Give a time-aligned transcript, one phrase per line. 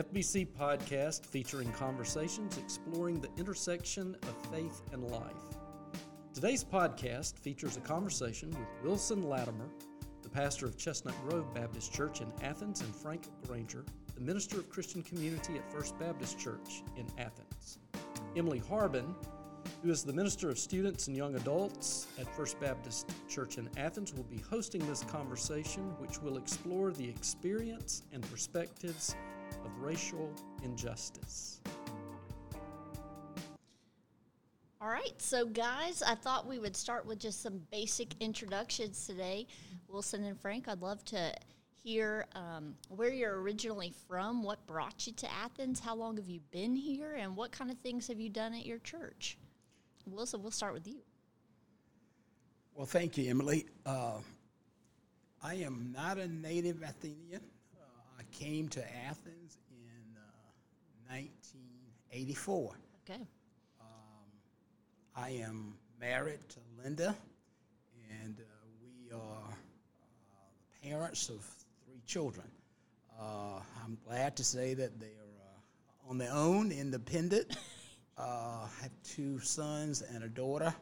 [0.00, 5.58] FBC podcast featuring conversations exploring the intersection of faith and life.
[6.32, 9.68] Today's podcast features a conversation with Wilson Latimer,
[10.22, 13.84] the pastor of Chestnut Grove Baptist Church in Athens, and Frank Granger,
[14.14, 17.78] the minister of Christian community at First Baptist Church in Athens.
[18.34, 19.14] Emily Harbin,
[19.82, 24.14] who is the minister of students and young adults at First Baptist Church in Athens,
[24.14, 29.14] will be hosting this conversation, which will explore the experience and perspectives
[29.64, 30.32] of racial
[30.62, 31.60] injustice.
[34.82, 39.46] All right, so guys, I thought we would start with just some basic introductions today.
[39.88, 41.34] Wilson and Frank, I'd love to
[41.82, 46.40] hear um, where you're originally from, what brought you to Athens, how long have you
[46.50, 49.36] been here, and what kind of things have you done at your church?
[50.06, 51.02] Wilson, we'll start with you.
[52.74, 53.66] Well, thank you, Emily.
[53.84, 54.18] Uh,
[55.42, 57.42] I am not a native Athenian.
[57.74, 57.84] Uh,
[58.18, 59.39] I came to Athens in
[61.10, 62.72] 1984.
[63.04, 63.20] Okay.
[65.16, 67.14] I am married to Linda,
[68.22, 68.44] and uh,
[68.80, 69.54] we are uh,
[70.82, 71.44] the parents of
[71.84, 72.46] three children.
[73.20, 77.56] Uh, I'm glad to say that they are uh, on their own, independent.
[78.18, 80.74] Uh, I have two sons and a daughter.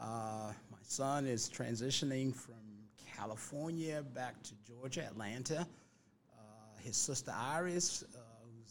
[0.00, 2.56] Uh, my son is transitioning from
[3.16, 5.60] California back to Georgia, Atlanta.
[5.60, 6.42] Uh,
[6.82, 8.18] his sister Iris, uh,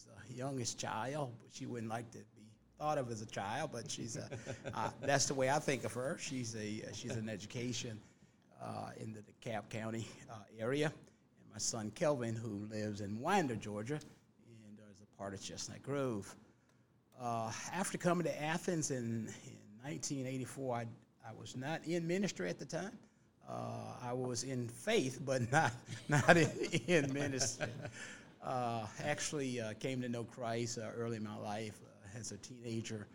[0.06, 2.44] who's the youngest child, but she wouldn't like to be
[2.78, 4.30] thought of as a child, but she's a,
[4.74, 6.18] uh, that's the way I think of her.
[6.20, 8.00] She's a she's an education
[8.62, 13.56] uh, in the DeKalb County uh, area, and my son Kelvin, who lives in Winder,
[13.56, 16.34] Georgia, and is a part of Chestnut Grove.
[17.20, 20.86] Uh, after coming to Athens in, in 1984, I,
[21.28, 22.92] I was not in ministry at the time.
[23.50, 25.72] Uh, I was in faith, but not
[26.10, 26.50] not in,
[26.88, 27.68] in ministry.
[28.48, 32.38] Uh, actually, uh, came to know Christ uh, early in my life uh, as a
[32.38, 33.06] teenager,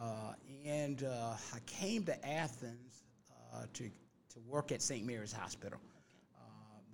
[0.00, 0.32] uh,
[0.64, 3.04] and uh, I came to Athens
[3.74, 3.90] to
[4.30, 5.04] to work at St.
[5.06, 5.78] Mary's Hospital.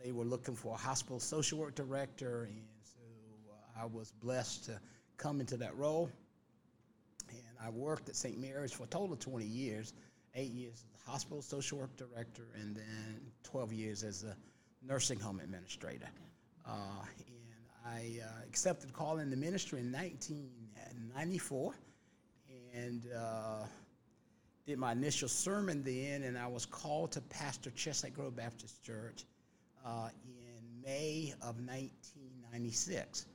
[0.03, 3.01] They were looking for a hospital social work director, and so
[3.81, 4.81] I was blessed to
[5.17, 6.11] come into that role.
[7.29, 8.39] And I worked at St.
[8.41, 9.95] Mary's for a total of 20 years,
[10.35, 14.37] eight years as the hospital social work director, and then 12 years as a
[14.85, 16.09] nursing home administrator.
[16.67, 17.36] And
[17.87, 21.75] I uh, accepted call in the ministry in 1994,
[22.75, 23.65] and uh,
[24.67, 29.25] did my initial sermon then, and I was called to pastor Chestnut Grove Baptist Church
[29.85, 33.27] uh, in May of 1996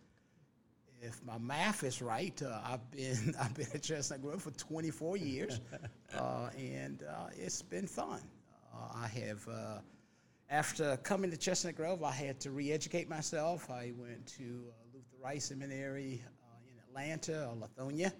[1.01, 5.17] if my math is right, uh, I've been I've been at Chestnut Grove for 24
[5.17, 5.59] years,
[6.17, 8.21] uh, and uh, it's been fun.
[8.95, 9.47] I have,
[10.51, 13.71] after coming to Chestnut Grove, I had to re-educate myself.
[13.71, 16.21] I went to uh, Luther Rice Seminary
[16.67, 18.11] in Atlanta, or Lithonia,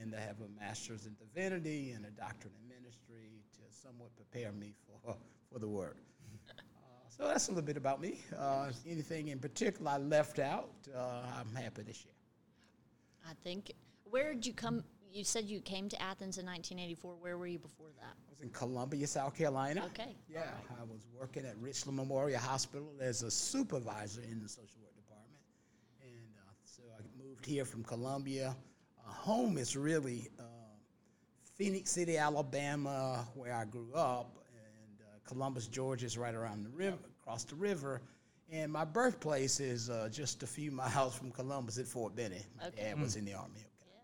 [0.00, 4.50] and I have a master's in divinity and a doctorate in ministry to somewhat prepare
[4.52, 5.14] me for
[5.52, 5.96] for the work.
[7.08, 8.20] So that's a little bit about me.
[8.36, 12.12] Uh, anything in particular I left out, uh, I'm happy to share.
[13.28, 13.72] I think,
[14.04, 14.82] where did you come?
[15.12, 17.16] You said you came to Athens in 1984.
[17.16, 18.14] Where were you before that?
[18.16, 19.82] I was in Columbia, South Carolina.
[19.86, 20.80] Okay, Yeah, all right.
[20.80, 25.42] I was working at Richland Memorial Hospital as a supervisor in the social work department.
[26.00, 28.54] And uh, so I moved here from Columbia.
[29.04, 30.42] Uh, home is really uh,
[31.56, 34.36] Phenix City, Alabama, where I grew up.
[34.54, 38.00] And uh, Columbus, Georgia is right around the river, across the river.
[38.52, 42.44] And my birthplace is uh, just a few miles from Columbus at Fort Benning.
[42.60, 42.82] My Okay.
[42.84, 43.50] dad was in the Army.
[43.56, 43.66] Okay.
[43.92, 43.98] Yeah.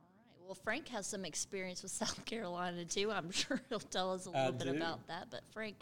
[0.00, 0.06] All
[0.37, 0.37] right.
[0.48, 3.12] Well, Frank has some experience with South Carolina too.
[3.12, 4.76] I'm sure he'll tell us a little bit do.
[4.76, 5.26] about that.
[5.30, 5.76] But Frank,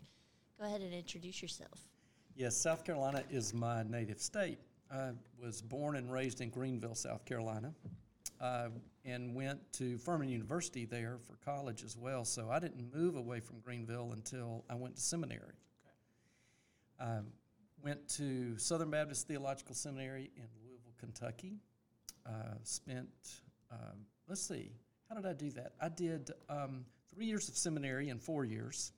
[0.59, 1.87] go ahead and introduce yourself.
[2.35, 4.59] Yes, South Carolina is my native state.
[4.91, 5.11] I
[5.41, 7.73] was born and raised in Greenville, South Carolina,
[8.41, 8.69] uh,
[9.05, 12.25] and went to Furman University there for college as well.
[12.25, 15.55] So I didn't move away from Greenville until I went to seminary.
[16.99, 17.27] Um,
[17.83, 21.55] went to Southern Baptist Theological Seminary in Louisville, Kentucky.
[22.27, 23.09] Uh, spent,
[23.71, 24.73] um, let's see,
[25.09, 25.73] how did I do that?
[25.81, 26.85] I did um,
[27.15, 28.93] three years of seminary in four years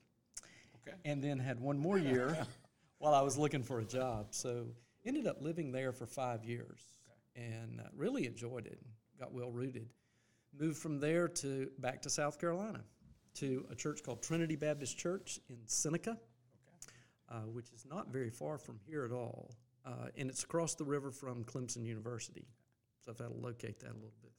[0.87, 0.97] Okay.
[1.05, 2.37] and then had one more year
[2.97, 4.27] while I was looking for a job.
[4.31, 4.67] So
[5.05, 6.79] ended up living there for five years
[7.35, 8.79] and uh, really enjoyed it.
[9.19, 9.89] Got well rooted.
[10.57, 12.81] Moved from there to back to South Carolina
[13.35, 16.17] to a church called Trinity Baptist Church in Seneca,
[17.29, 19.51] uh, which is not very far from here at all,
[19.85, 22.47] uh, and it's across the river from Clemson University.
[23.05, 24.31] So if that'll locate that a little bit.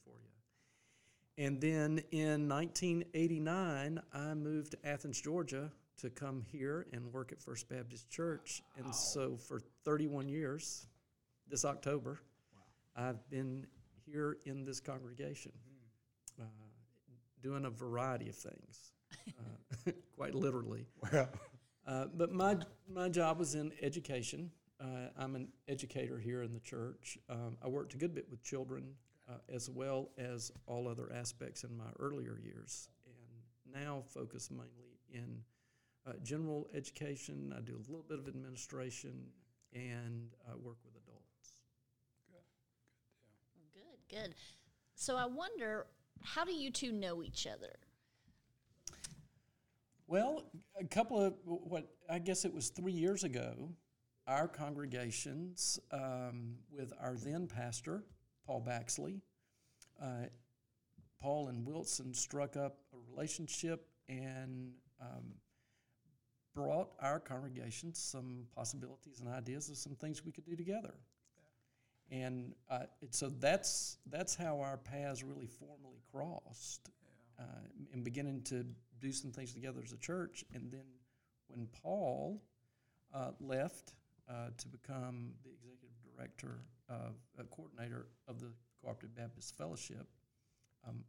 [1.41, 7.41] And then in 1989, I moved to Athens, Georgia to come here and work at
[7.41, 8.61] First Baptist Church.
[8.77, 10.85] And so for 31 years,
[11.49, 12.19] this October,
[12.95, 13.65] I've been
[14.05, 15.51] here in this congregation,
[16.39, 16.43] uh,
[17.41, 18.91] doing a variety of things,
[19.39, 20.85] uh, quite literally.
[21.11, 21.27] Well,
[21.87, 22.57] Uh, but my
[22.87, 24.51] my job was in education.
[24.79, 27.17] Uh, I'm an educator here in the church.
[27.27, 28.93] Um, I worked a good bit with children
[29.31, 34.99] uh, as well as all other aspects in my earlier years, and now focus mainly
[35.13, 35.37] in
[36.07, 37.53] uh, general education.
[37.55, 39.13] I do a little bit of administration
[39.73, 41.61] and uh, work with adults.
[43.73, 44.35] Good, good.
[44.95, 45.87] So I wonder,
[46.23, 47.75] how do you two know each other?
[50.07, 50.43] Well,
[50.79, 53.69] a couple of what I guess it was three years ago,
[54.27, 58.03] our congregations um, with our then pastor
[58.45, 59.21] Paul Baxley,
[60.01, 60.25] uh,
[61.21, 65.35] Paul and Wilson struck up a relationship and um,
[66.53, 70.95] brought our congregations some possibilities and ideas of some things we could do together.
[72.11, 72.79] And uh,
[73.11, 76.89] so that's that's how our paths really formally crossed,
[77.39, 77.43] uh,
[77.93, 78.65] and beginning to
[78.99, 80.43] do some things together as a church.
[80.53, 80.85] And then
[81.47, 82.41] when Paul
[83.13, 83.93] uh, left
[84.29, 86.59] uh, to become the executive director
[86.91, 88.51] uh, coordinator of the
[88.81, 90.07] Cooperative Baptist Fellowship,
[90.87, 91.03] um,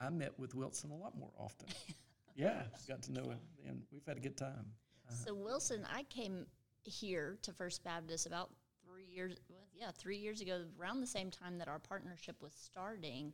[0.00, 1.68] I met with Wilson a lot more often.
[2.36, 4.66] yeah, got to know him, and we've had a good time.
[5.08, 6.46] So Wilson, I came
[6.84, 8.50] here to First Baptist about
[8.86, 9.36] three years.
[9.48, 13.32] Well, yeah, three years ago, around the same time that our partnership was starting.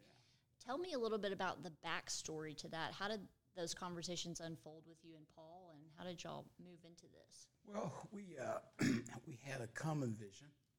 [0.65, 2.93] Tell me a little bit about the backstory to that.
[2.93, 3.21] How did
[3.57, 7.47] those conversations unfold with you and Paul, and how did y'all move into this?
[7.73, 8.59] well, we uh,
[9.27, 10.70] we had a common vision, I think, for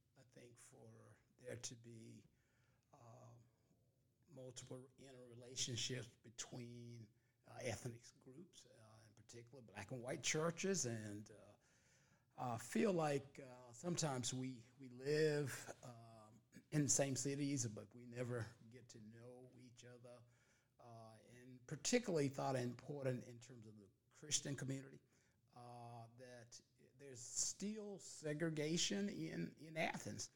[1.45, 2.23] there to be
[2.93, 3.31] uh,
[4.35, 7.05] multiple interrelationships between
[7.49, 11.29] uh, ethnic groups, uh, in particular black and white churches, and
[12.39, 13.43] uh, I feel like uh,
[13.73, 15.53] sometimes we we live
[15.83, 16.31] um,
[16.71, 20.15] in the same cities, but we never get to know each other,
[20.79, 23.87] uh, and particularly thought important in terms of the
[24.19, 24.99] Christian community
[26.19, 26.59] that
[26.99, 30.29] there's still segregation in in Athens,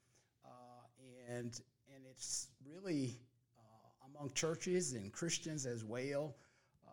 [1.29, 1.59] and
[1.93, 3.17] and it's really
[3.57, 6.35] uh, among churches and Christians as well.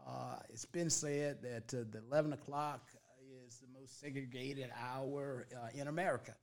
[0.06, 2.90] Uh, it's been said that uh, the 11 o'clock
[3.46, 6.34] is the most segregated hour uh, in America,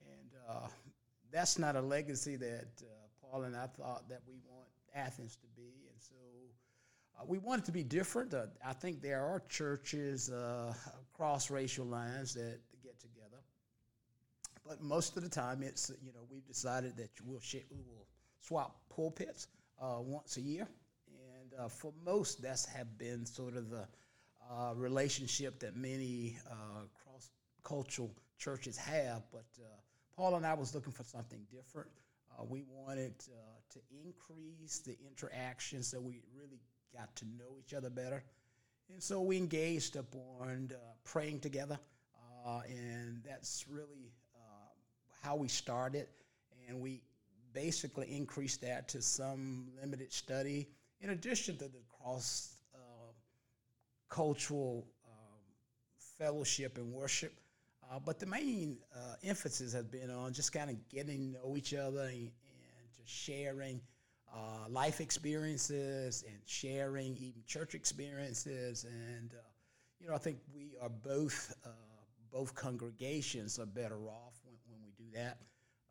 [0.00, 0.68] and uh,
[1.32, 2.86] that's not a legacy that uh,
[3.20, 6.14] Paul and I thought that we want Athens to be, and so.
[7.26, 8.32] We want it to be different.
[8.64, 10.30] I think there are churches
[11.12, 12.60] across racial lines that
[14.66, 18.06] but most of the time, it's you know we've decided that we'll sh- we will
[18.40, 19.48] swap pulpits
[19.80, 20.68] uh, once a year,
[21.08, 23.86] and uh, for most, that's have been sort of the
[24.50, 26.36] uh, relationship that many
[26.94, 27.30] cross
[27.62, 29.22] cultural churches have.
[29.32, 29.44] But
[30.16, 31.88] Paul and I was looking for something different.
[32.38, 33.36] Uh, we wanted uh,
[33.70, 36.60] to increase the interaction so we really
[36.94, 38.22] got to know each other better.
[38.92, 41.78] And so we engaged upon uh, praying together,
[42.46, 44.19] uh, and that's really uh,
[45.20, 46.08] how we started.
[46.68, 47.02] And we
[47.52, 50.68] basically increased that to some limited study,
[51.00, 52.78] in addition to the cross uh,
[54.08, 55.40] cultural um,
[56.18, 57.32] fellowship and worship.
[57.90, 61.56] Uh, but the main uh, emphasis has been on just kind of getting to know
[61.56, 62.30] each other and, and
[62.96, 63.80] just sharing
[64.32, 68.84] uh, life experiences and sharing even church experiences.
[68.84, 69.42] And, uh,
[69.98, 71.70] you know, I think we are both, uh,
[72.32, 74.39] both congregations are better off
[75.14, 75.38] that.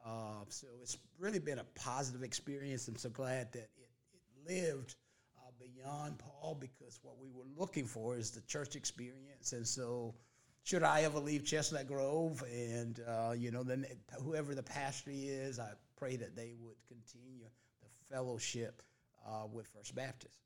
[0.05, 2.87] Uh, so it's really been a positive experience.
[2.87, 4.95] I'm so glad that it, it lived
[5.37, 9.53] uh, beyond Paul because what we were looking for is the church experience.
[9.53, 10.15] And so,
[10.63, 13.85] should I ever leave Chestnut Grove, and uh, you know, then
[14.23, 17.45] whoever the pastor is, I pray that they would continue
[17.81, 18.81] the fellowship
[19.27, 20.39] uh, with First Baptist.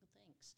[0.00, 0.54] Well, thanks.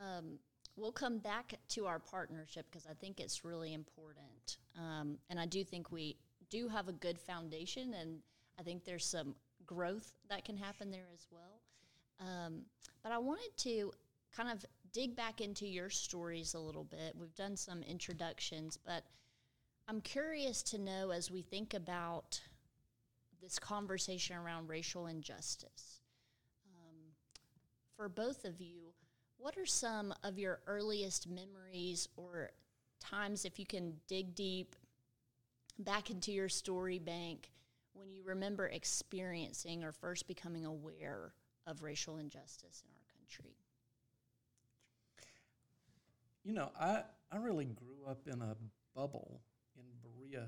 [0.00, 0.38] Um,
[0.76, 4.58] we'll come back to our partnership because I think it's really important.
[4.78, 6.16] Um, and I do think we
[6.50, 8.18] do have a good foundation, and
[8.58, 9.34] I think there's some
[9.66, 11.60] growth that can happen there as well.
[12.20, 12.62] Um,
[13.02, 13.92] but I wanted to
[14.34, 17.14] kind of dig back into your stories a little bit.
[17.18, 19.04] We've done some introductions, but
[19.88, 22.40] I'm curious to know as we think about
[23.42, 26.00] this conversation around racial injustice
[27.96, 28.92] for both of you,
[29.38, 32.50] what are some of your earliest memories or
[33.00, 34.76] times, if you can dig deep
[35.78, 37.50] back into your story bank,
[37.92, 41.32] when you remember experiencing or first becoming aware
[41.66, 43.56] of racial injustice in our country?
[46.44, 47.02] You know, I,
[47.32, 48.56] I really grew up in a
[48.94, 49.40] bubble
[49.76, 50.46] in Berea,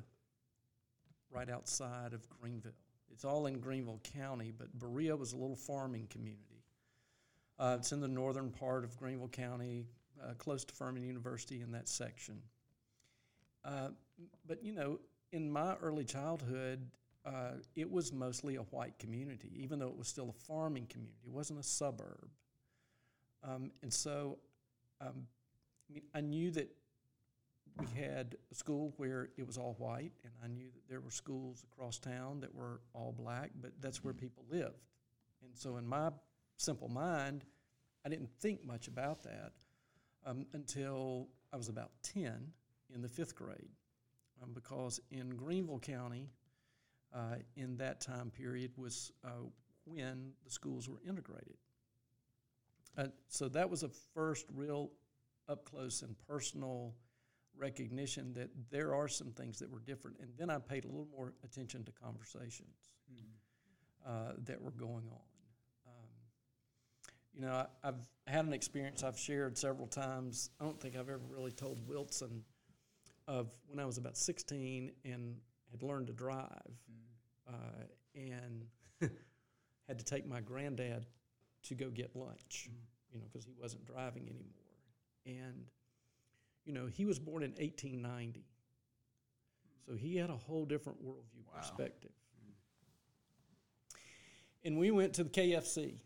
[1.31, 2.73] right outside of Greenville.
[3.11, 6.63] It's all in Greenville County, but Berea was a little farming community.
[7.59, 9.87] Uh, it's in the northern part of Greenville County,
[10.23, 12.41] uh, close to Furman University in that section.
[13.65, 13.89] Uh,
[14.47, 15.01] but you know,
[15.33, 16.91] in my early childhood,
[17.25, 21.19] uh, it was mostly a white community, even though it was still a farming community.
[21.27, 22.29] It wasn't a suburb.
[23.45, 24.39] Um, and so
[25.01, 25.27] um,
[25.89, 26.71] I, mean, I knew that
[27.79, 31.11] we had a school where it was all white, and I knew that there were
[31.11, 34.89] schools across town that were all black, but that's where people lived.
[35.43, 36.11] And so, in my
[36.57, 37.45] simple mind,
[38.05, 39.53] I didn't think much about that
[40.27, 42.53] um, until I was about 10
[42.95, 43.71] in the fifth grade.
[44.43, 46.29] Um, because in Greenville County,
[47.15, 49.31] uh, in that time period, was uh,
[49.85, 51.57] when the schools were integrated.
[52.97, 54.91] Uh, so that was a first real
[55.49, 56.95] up close and personal
[57.57, 60.19] recognition that there are some things that were different.
[60.21, 62.91] And then I paid a little more attention to conversations
[64.09, 65.27] uh, that were going on.
[65.87, 66.09] Um,
[67.35, 70.51] you know, I, have had an experience I've shared several times.
[70.61, 72.43] I don't think I've ever really told Wilson
[73.29, 75.37] of when I was about 16 and
[75.71, 76.73] had learned to drive
[77.47, 78.65] uh, and
[79.87, 81.07] had to take my granddad
[81.65, 82.71] to go get lunch,
[83.13, 84.55] you know, because he wasn't driving anymore.
[85.27, 85.67] And,
[86.65, 88.47] you know, he was born in 1890.
[89.87, 91.61] So he had a whole different worldview Wow.
[91.61, 92.11] perspective.
[94.65, 96.01] And we went to the KFC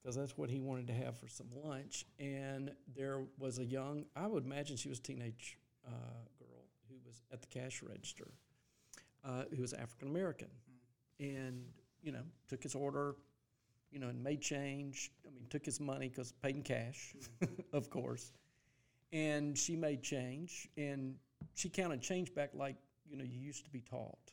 [0.00, 2.06] because that's what he wanted to have for some lunch.
[2.18, 5.90] And there was a young, I would imagine she was a teenage uh,
[7.08, 8.28] was at the cash register,
[9.24, 10.48] uh, who was African American.
[11.20, 11.64] And,
[12.02, 13.16] you know, took his order,
[13.90, 15.10] you know, and made change.
[15.26, 17.14] I mean, took his money because paid in cash,
[17.72, 18.32] of course.
[19.12, 21.16] And she made change, and
[21.54, 22.76] she counted change back like
[23.08, 24.32] you know you used to be taught,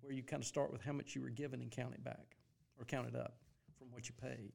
[0.00, 2.36] where you kind of start with how much you were given and count it back,
[2.78, 3.34] or count it up
[3.76, 4.52] from what you paid.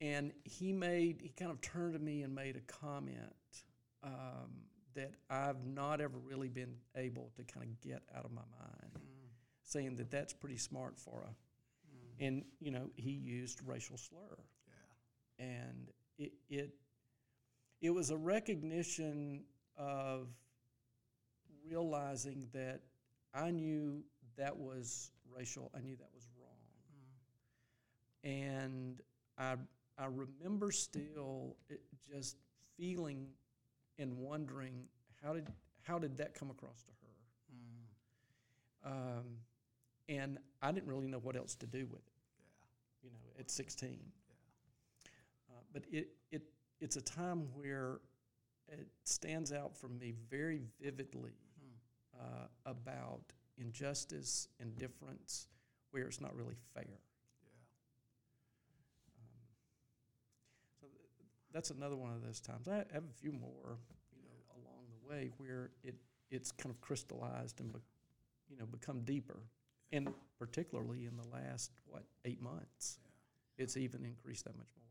[0.00, 3.32] And he made he kind of turned to me and made a comment
[4.02, 4.50] um,
[4.96, 8.92] that I've not ever really been able to kind of get out of my mind,
[8.94, 9.28] mm.
[9.62, 12.26] saying that that's pretty smart for a mm.
[12.26, 14.38] and you know he used racial slur.
[15.38, 15.88] And
[16.18, 16.70] it, it
[17.82, 19.44] it was a recognition
[19.76, 20.28] of
[21.68, 22.80] realizing that
[23.34, 24.02] I knew
[24.36, 26.56] that was racial I knew that was wrong.
[28.24, 28.62] Mm.
[28.64, 29.02] And
[29.38, 29.56] I
[29.98, 32.36] I remember still it just
[32.76, 33.28] feeling
[33.98, 34.84] and wondering
[35.22, 35.48] how did
[35.82, 37.06] how did that come across to her
[38.86, 39.24] um,
[40.08, 42.12] and I didn't really know what else to do with it.
[43.02, 43.98] You know, at 16.
[45.48, 46.42] Uh, but it, it
[46.80, 47.98] it's a time where
[48.68, 51.32] it stands out for me very vividly
[52.18, 53.22] uh, about
[53.58, 55.48] injustice and difference
[55.90, 56.84] where it's not really fair.
[56.84, 56.90] Um,
[60.80, 62.68] so th- that's another one of those times.
[62.68, 63.78] I have a few more,
[64.14, 65.94] you know, along the way where it
[66.30, 67.78] it's kind of crystallized and, be,
[68.50, 69.38] you know, become deeper,
[69.90, 72.98] and particularly in the last what eight months,
[73.56, 74.84] it's even increased that much more.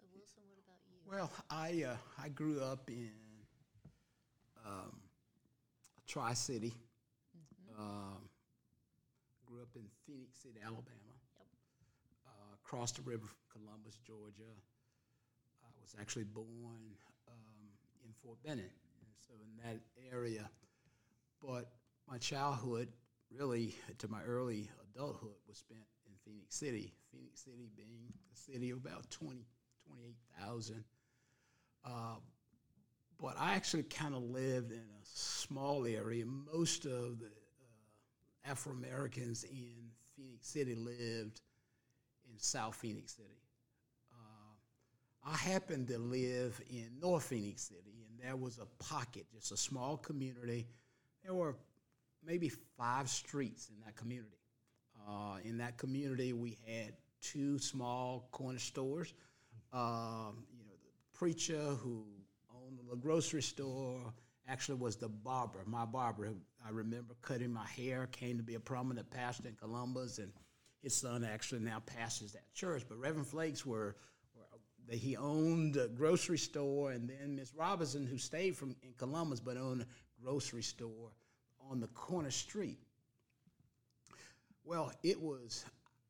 [0.00, 0.96] So Wilson, what about you?
[1.08, 3.12] Well, I uh, I grew up in
[4.66, 4.96] um,
[6.08, 6.74] Tri City.
[7.78, 8.28] Um,
[9.46, 11.03] grew up in Phenix City, Alabama.
[12.74, 14.50] Uh, the river from Columbus, Georgia.
[15.62, 16.96] I was actually born
[17.28, 17.68] um,
[18.04, 18.64] in Fort Benning,
[19.16, 19.80] so in that
[20.12, 20.50] area.
[21.40, 21.70] But
[22.10, 22.88] my childhood,
[23.30, 26.92] really to my early adulthood, was spent in Phenix City.
[27.12, 29.46] Phenix City being a city of about 20,
[29.86, 30.84] 28,000.
[31.84, 31.90] Uh,
[33.20, 36.24] but I actually kind of lived in a small area.
[36.26, 41.40] Most of the uh, Afro Americans in Phenix City lived
[42.34, 43.28] in South Phenix City.
[44.12, 49.52] Uh, I happened to live in North Phenix City, and there was a pocket, just
[49.52, 50.66] a small community.
[51.24, 51.56] There were
[52.26, 54.38] maybe five streets in that community.
[55.08, 59.14] Uh, in that community, we had two small corner stores.
[59.72, 62.04] Um, you know, the preacher who
[62.52, 64.12] owned the grocery store
[64.48, 66.32] actually was the barber, my barber.
[66.66, 70.32] I remember cutting my hair, came to be a prominent pastor in Columbus, and
[70.84, 72.84] his son actually now pastors that church.
[72.88, 73.96] But Reverend Flakes were,
[74.36, 79.40] were he owned a grocery store, and then Miss Robinson, who stayed from in Columbus
[79.40, 79.86] but owned a
[80.22, 81.10] grocery store
[81.70, 82.78] on the corner street.
[84.62, 85.64] Well, it was,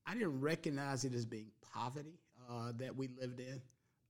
[0.07, 2.19] I didn't recognize it as being poverty
[2.50, 3.62] uh, that we lived in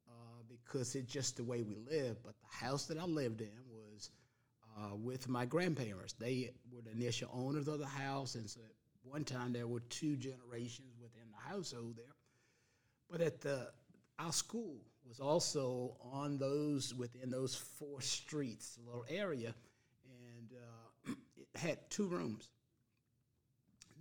[0.09, 2.23] uh, because it's just the way we lived.
[2.25, 4.11] But the house that I lived in was
[4.78, 6.14] uh, with my grandparents.
[6.14, 8.61] They were the initial owners of the house, and so
[9.04, 12.06] one time there were two generations within the household there.
[13.11, 13.68] But at the
[14.18, 19.54] our school was also on those within those four streets, a little area,
[20.06, 22.49] and uh, it had two rooms.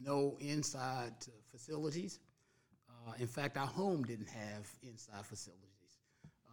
[0.01, 1.13] No inside
[1.51, 2.19] facilities.
[2.89, 5.72] Uh, in fact, our home didn't have inside facilities.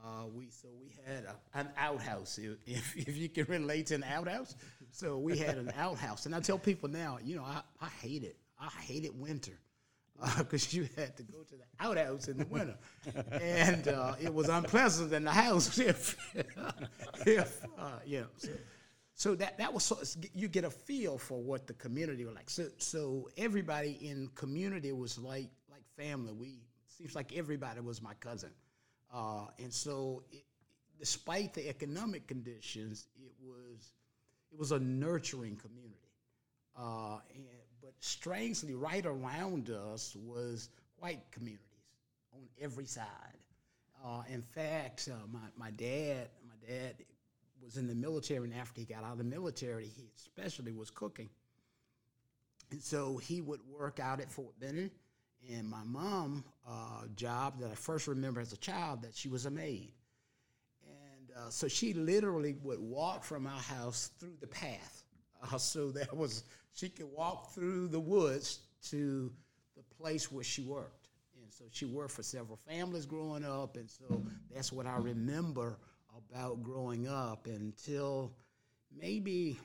[0.02, 4.04] Uh, we so we had a, an outhouse, if, if you can relate to an
[4.04, 4.56] outhouse.
[4.92, 8.24] So we had an outhouse, and I tell people now, you know, I, I hate
[8.24, 8.36] it.
[8.58, 9.58] I hated winter
[10.38, 12.76] because uh, you had to go to the outhouse in the winter,
[13.32, 16.16] and uh, it was unpleasant in the house if,
[17.26, 18.26] if uh, you know.
[18.36, 18.48] So,
[19.14, 19.98] so, that that was so,
[20.34, 22.48] you get a feel for what the community was like.
[22.48, 26.32] So so everybody in community was like like family.
[26.32, 28.50] We seems like everybody was my cousin.
[29.12, 30.44] Uh, and so, it,
[30.98, 33.92] despite the economic conditions, it was
[34.52, 35.96] it was a nurturing community.
[36.78, 37.44] Uh, and,
[37.82, 41.66] but strangely, right around us was white communities
[42.34, 43.06] on every side.
[44.04, 46.94] Uh, in fact, uh, my, my dad my dad
[47.62, 50.90] was in the military, and after he got out of the military, he especially was
[50.90, 51.28] cooking.
[52.70, 54.90] And so he would work out at Fort Benning
[55.48, 59.46] and my mom uh, job that I first remember as a child that she was
[59.46, 59.92] a maid,
[60.86, 65.04] and uh, so she literally would walk from our house through the path.
[65.42, 66.44] Uh, so that was
[66.74, 69.32] she could walk through the woods to
[69.76, 71.08] the place where she worked,
[71.42, 74.22] and so she worked for several families growing up, and so
[74.54, 75.78] that's what I remember
[76.16, 78.32] about growing up until
[78.96, 79.58] maybe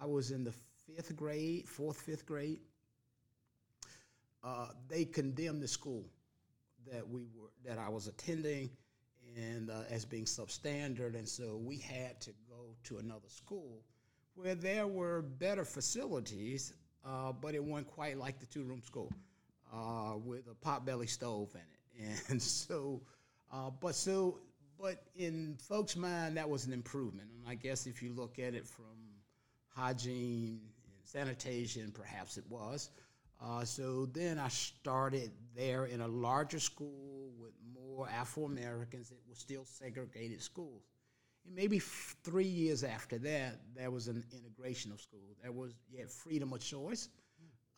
[0.00, 0.54] I was in the
[0.86, 2.60] fifth grade, fourth, fifth grade
[4.44, 6.04] uh, they condemned the school
[6.90, 8.70] that we were that I was attending
[9.36, 13.82] and uh, as being substandard, and so we had to go to another school
[14.34, 16.72] where there were better facilities,
[17.04, 19.12] uh, but it wasn't quite like the two-room school
[19.72, 23.00] uh, with a potbelly stove in it, and so,
[23.52, 24.38] uh, but so,
[24.80, 28.54] but in folks' mind, that was an improvement, and I guess if you look at
[28.54, 28.86] it from
[29.68, 32.90] hygiene and sanitation, perhaps it was.
[33.40, 39.12] Uh, so then I started there in a larger school with more Afro Americans.
[39.12, 40.82] It was still segregated schools.
[41.46, 45.36] And maybe f- three years after that, there was an integration of schools.
[45.42, 47.08] There was had freedom of choice,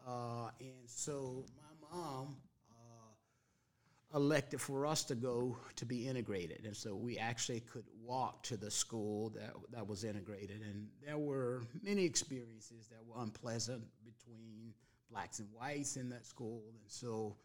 [0.06, 2.36] uh, and so my mom
[2.70, 8.42] uh, elected for us to go to be integrated, and so we actually could walk
[8.44, 10.62] to the school that that was integrated.
[10.62, 14.72] And there were many experiences that were unpleasant between
[15.10, 17.36] blacks and whites in that school, and so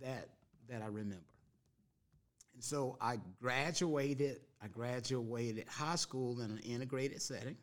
[0.00, 0.28] that
[0.68, 1.24] that I remember.
[2.54, 4.40] And so I graduated.
[4.62, 7.56] I graduated high school in an integrated setting,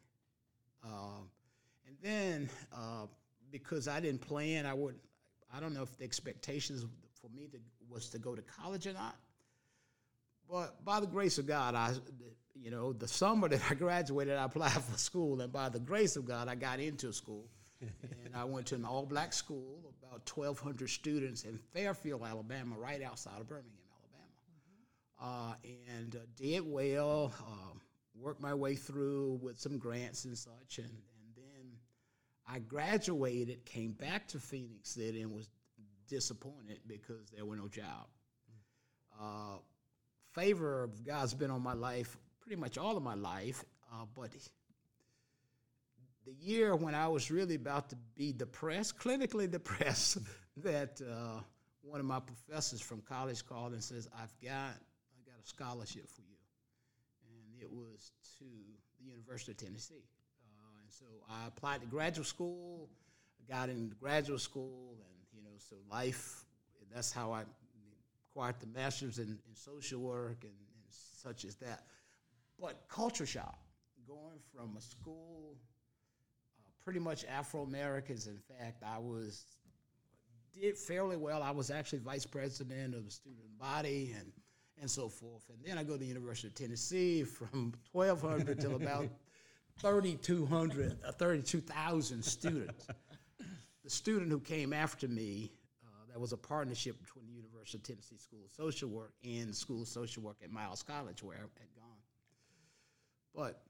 [0.84, 1.22] uh,
[1.88, 3.06] and then uh,
[3.52, 4.96] because I didn't plan, I would.
[5.54, 6.86] I don't know if the expectations
[7.22, 7.58] for me to,
[7.90, 9.16] was to go to college or not.
[10.50, 11.94] But by the grace of God, I,
[12.56, 16.16] you know, the summer that I graduated, I applied for school, and by the grace
[16.16, 17.46] of God, I got into school
[17.82, 23.02] and I went to an all black school, about 1,200 students in Fairfield, Alabama, right
[23.02, 23.74] outside of Birmingham,
[25.22, 25.54] Alabama.
[25.58, 25.92] Mm-hmm.
[25.92, 27.78] Uh, and uh, did well, uh,
[28.16, 30.78] worked my way through with some grants and such.
[30.78, 31.72] And, and then
[32.48, 35.48] I graduated, came back to Phenix City, and was
[36.08, 38.14] disappointed because there were no jobs.
[39.22, 39.58] Uh,
[40.34, 42.18] favor of God's been on my life
[42.50, 43.64] pretty much all of my life,
[43.94, 44.30] uh, but
[46.30, 50.20] the year when I was really about to be depressed, clinically depressed,
[50.58, 51.42] that uh,
[51.82, 56.10] one of my professors from college called and says, "I've got, I got a scholarship
[56.10, 56.38] for you,"
[57.24, 58.46] and it was to
[59.00, 60.04] the University of Tennessee.
[60.44, 62.90] Uh, and so I applied to graduate school,
[63.48, 66.46] got into graduate school, and you know, so life.
[66.94, 67.44] That's how I
[68.32, 71.84] acquired the master's in, in social work and, and such as that.
[72.60, 73.60] But culture shock,
[74.08, 75.56] going from a school
[76.90, 78.26] pretty much Afro Americans.
[78.26, 79.46] In fact, I was
[80.60, 81.44] did fairly well.
[81.44, 84.32] I was actually vice president of the student body and
[84.82, 85.44] and so forth.
[85.50, 89.08] And then I go to the University of Tennessee from 1,200 till about
[89.80, 92.88] 3,200, uh, 32,000 students.
[93.84, 95.52] the student who came after me,
[95.86, 99.56] uh, that was a partnership between the University of Tennessee School of Social Work and
[99.56, 102.00] School of Social Work at Miles College, where I had gone.
[103.36, 103.62] But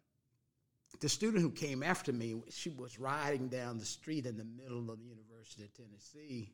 [1.00, 4.90] the student who came after me, she was riding down the street in the middle
[4.90, 6.52] of the University of Tennessee,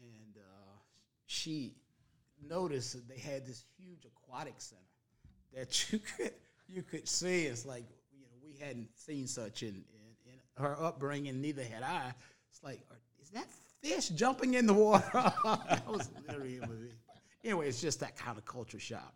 [0.00, 0.76] and uh,
[1.26, 1.74] she
[2.48, 4.82] noticed that they had this huge aquatic center
[5.54, 6.32] that you could
[6.68, 7.46] you could see.
[7.46, 11.82] It's like you know we hadn't seen such in, in, in her upbringing, neither had
[11.82, 12.12] I.
[12.50, 12.80] It's like,
[13.20, 13.46] is that
[13.82, 15.04] fish jumping in the water?
[15.44, 16.60] that was literally
[17.44, 19.14] Anyway, it's just that kind of culture shock.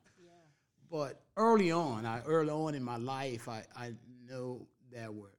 [0.93, 3.93] But early on, I early on in my life, I, I
[4.29, 5.33] know there were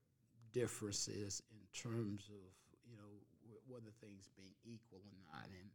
[0.52, 5.46] differences in terms of you know whether things being equal or not.
[5.46, 5.70] And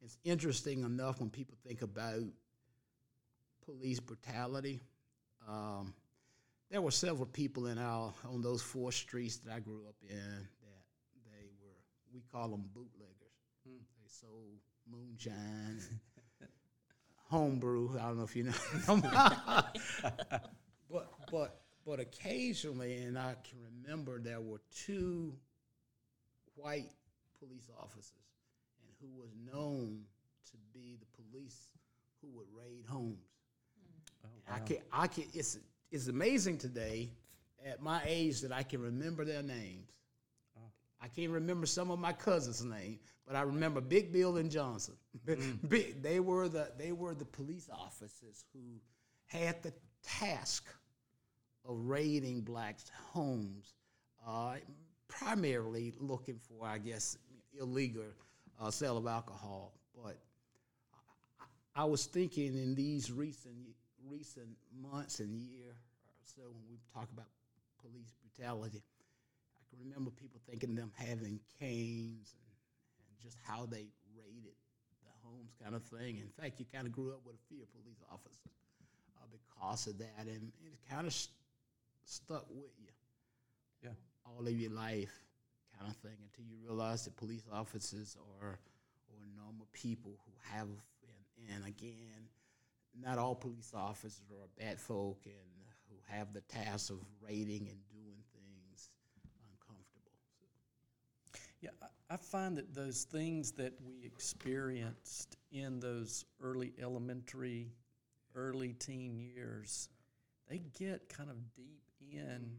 [0.00, 2.22] it's interesting enough when people think about
[3.66, 4.80] police brutality.
[5.48, 5.94] Um,
[6.70, 10.16] there were several people in our on those four streets that I grew up in
[10.16, 10.84] that
[11.24, 11.80] they were
[12.12, 13.34] we call them bootleggers.
[13.66, 13.82] Hmm.
[14.00, 15.80] They sold moonshine,
[17.24, 17.98] homebrew.
[17.98, 18.52] I don't know if you know,
[20.90, 25.34] but but but occasionally, and I can remember there were two
[26.54, 26.90] white
[27.38, 28.12] police officers,
[28.80, 30.04] and who was known
[30.50, 31.68] to be the police
[32.20, 33.18] who would raid homes.
[33.78, 34.24] Mm.
[34.24, 34.56] Oh, wow.
[34.56, 35.58] I can I can it's
[35.90, 37.10] it's amazing today
[37.64, 39.90] at my age that I can remember their names.
[40.56, 40.70] Oh.
[41.02, 44.94] I can't remember some of my cousins' names, but I remember Big Bill and Johnson.
[45.26, 45.68] Mm.
[45.70, 48.60] Big, they were the they were the police officers who
[49.26, 50.66] had the task
[51.64, 53.72] of raiding blacks' homes,
[54.26, 54.56] uh,
[55.08, 57.16] primarily looking for, I guess,
[57.58, 58.04] illegal
[58.60, 59.72] uh, sale of alcohol.
[59.96, 60.18] But
[61.40, 63.54] I, I was thinking in these recent
[64.06, 64.48] recent
[64.92, 67.28] months and year or so when we talk about
[67.80, 68.82] police brutality,
[69.56, 72.34] I can remember people thinking them having canes
[73.24, 74.52] just how they raided
[75.00, 76.18] the homes kind of thing.
[76.18, 78.52] In fact, you kind of grew up with a fear of police officers
[79.16, 81.32] uh, because of that, and it kind of st-
[82.04, 82.92] stuck with you.
[83.82, 83.96] Yeah.
[84.26, 85.12] All of your life,
[85.78, 88.58] kind of thing, until you realize that police officers are
[89.08, 92.28] or normal people who have, and, and again,
[93.00, 95.34] not all police officers are bad folk and
[95.88, 98.90] who have the task of raiding and doing things
[99.50, 100.12] uncomfortable.
[100.38, 100.46] So.
[101.60, 101.70] Yeah,
[102.10, 107.72] I find that those things that we experienced in those early elementary,
[108.34, 109.88] early teen years,
[110.48, 112.50] they get kind of deep in,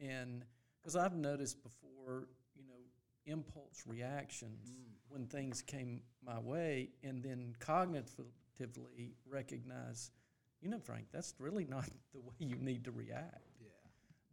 [0.00, 0.08] mm.
[0.10, 0.44] and
[0.80, 2.80] because I've noticed before, you know,
[3.26, 4.92] impulse reactions mm.
[5.08, 10.10] when things came my way, and then cognitively recognize,
[10.62, 13.50] you know, Frank, that's really not the way you need to react.
[13.60, 13.68] Yeah.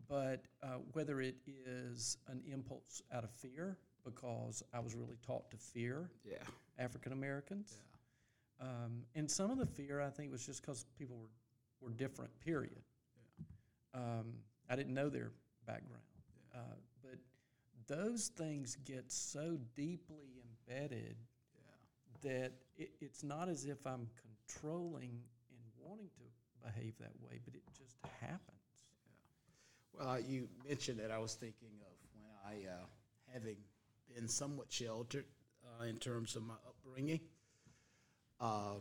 [0.08, 5.50] But uh, whether it is an impulse out of fear, because I was really taught
[5.52, 6.38] to fear yeah.
[6.80, 7.78] African Americans.
[8.60, 8.68] Yeah.
[8.68, 12.32] Um, and some of the fear, I think, was just because people were, were different,
[12.40, 12.82] period.
[13.94, 14.02] Yeah.
[14.02, 14.34] Um,
[14.70, 15.32] I didn't know their
[15.66, 16.04] background.
[16.54, 16.60] Yeah.
[16.60, 17.20] Uh, but
[17.88, 21.16] those things get so deeply embedded
[22.22, 24.08] that it, it's not as if I'm
[24.48, 25.10] controlling
[25.50, 28.62] and wanting to behave that way, but it just happens.
[29.98, 30.06] Yeah.
[30.06, 32.86] Well, you mentioned that I was thinking of when I, uh,
[33.34, 33.58] having
[34.15, 35.26] been somewhat sheltered
[35.65, 37.19] uh, in terms of my upbringing,
[38.39, 38.76] uh,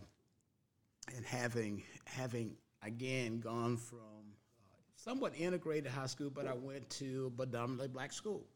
[1.17, 7.27] and having having again gone from uh, somewhat integrated high school, but I went to
[7.27, 8.47] a predominantly black school.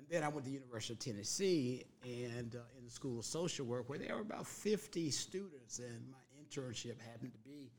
[0.00, 3.26] And then I went to the University of Tennessee and uh, in the School of
[3.26, 7.70] Social Work, where there were about 50 students, and my internship happened to be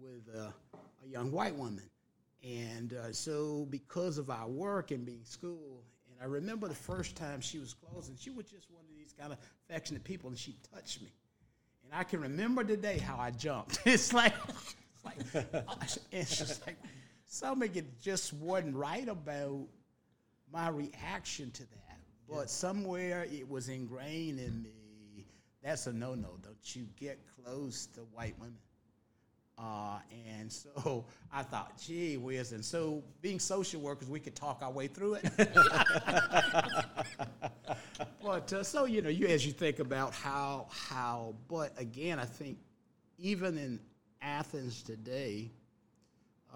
[0.00, 0.50] with uh,
[1.04, 1.88] a young white woman.
[2.42, 5.84] And uh, so, because of our work and being school,
[6.20, 9.14] I remember the first time she was close, and she was just one of these
[9.18, 11.08] kind of affectionate people, and she touched me.
[11.84, 13.80] And I can remember the day how I jumped.
[13.86, 15.78] it's like, it's like, oh,
[16.12, 16.76] it's just like
[17.26, 19.66] something just wasn't right about
[20.52, 21.98] my reaction to that.
[22.28, 22.46] But yeah.
[22.46, 25.26] somewhere it was ingrained in me.
[25.62, 26.36] That's a no-no.
[26.42, 28.56] Don't you get close to white women?
[29.60, 29.98] Uh,
[30.38, 32.52] and so I thought, gee whiz.
[32.52, 35.30] And so, being social workers, we could talk our way through it.
[38.24, 41.34] but uh, so you know, you as you think about how how.
[41.48, 42.58] But again, I think
[43.18, 43.80] even in
[44.22, 45.50] Athens today,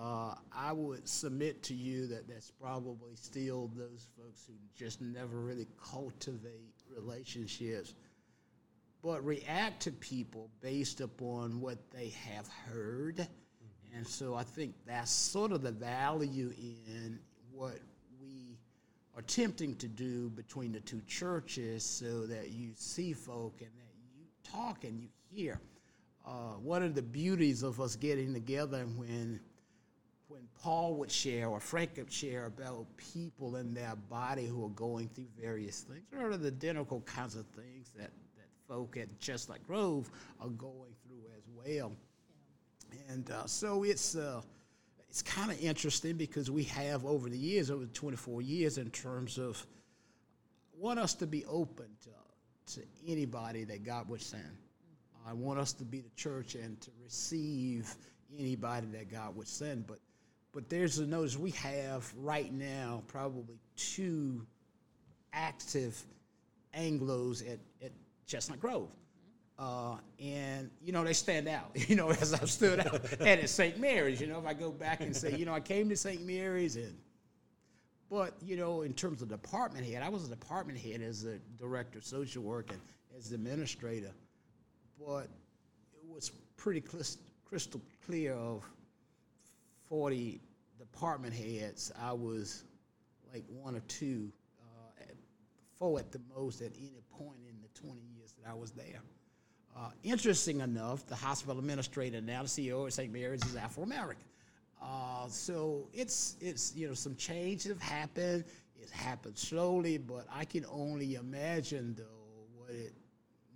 [0.01, 5.39] uh, I would submit to you that that's probably still those folks who just never
[5.41, 7.95] really cultivate relationships,
[9.05, 13.29] but react to people based upon what they have heard.
[13.95, 17.19] And so I think that's sort of the value in
[17.53, 17.79] what
[18.19, 18.57] we
[19.15, 23.95] are attempting to do between the two churches so that you see folk and that
[24.17, 25.61] you talk and you hear.
[26.27, 29.39] Uh, one of the beauties of us getting together when
[30.29, 34.71] when Paul would share or Frank would share about people in their body who are
[34.71, 38.11] going through various things, or the identical kinds of things that
[38.69, 41.93] folk at Chestnut Grove are going through as well.
[43.09, 44.43] And uh, so it's uh,
[45.09, 49.39] it's kind of interesting because we have over the years, over 24 years, in terms
[49.39, 49.65] of
[50.77, 54.59] want us to be open to, to anybody that God would send.
[55.27, 57.95] I want us to be the church and to receive
[58.37, 59.87] anybody that God would send.
[59.87, 59.99] But
[60.53, 64.47] but there's a notice we have right now probably two
[65.33, 66.01] active
[66.77, 67.93] Anglos at, at
[68.27, 68.89] Chestnut Grove.
[69.57, 71.71] Uh, and you know they stand out.
[71.89, 73.79] You know, as I've stood out and at St.
[73.79, 74.21] Mary's.
[74.21, 76.25] You know, if I go back and say, you know, I came to St.
[76.27, 76.97] Mary's, and
[78.11, 81.39] but you know, in terms of department head, I was a department head as a
[81.59, 82.81] director of social work and
[83.17, 84.11] as the administrator,
[84.99, 85.29] but
[85.93, 86.83] it was pretty
[87.45, 88.65] crystal clear of
[89.89, 90.41] forty
[90.79, 91.93] department heads.
[92.01, 92.65] I was
[93.33, 95.05] like one or two, uh,
[95.79, 99.01] four at the most at any point in the twenty years that I was there.
[99.77, 103.13] Uh, interesting enough, the hospital administrator now the CEO at St.
[103.13, 104.25] Mary's is Afro American.
[104.81, 108.45] Uh, so it's it's you know some changes have happened.
[108.81, 112.93] It's happened slowly, but I can only imagine though what it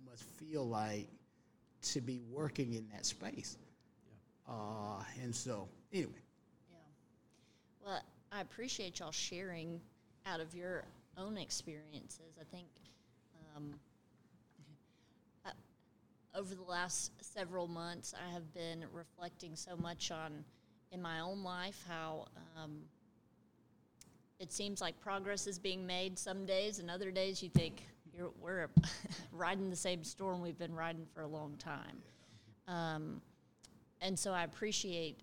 [0.09, 1.07] must feel like
[1.81, 3.57] to be working in that space.
[4.47, 4.53] Yeah.
[4.53, 6.11] Uh, and so anyway.
[6.69, 6.77] Yeah.
[7.85, 9.79] Well, I appreciate y'all sharing
[10.25, 10.83] out of your
[11.17, 12.37] own experiences.
[12.41, 12.67] I think.
[13.55, 13.73] Um,
[16.49, 20.43] over the last several months, I have been reflecting so much on
[20.91, 22.25] in my own life how
[22.57, 22.79] um,
[24.39, 27.83] it seems like progress is being made some days, and other days you think
[28.41, 28.69] we're
[29.31, 32.01] riding the same storm we've been riding for a long time.
[32.67, 33.21] Um,
[34.01, 35.19] and so I appreciate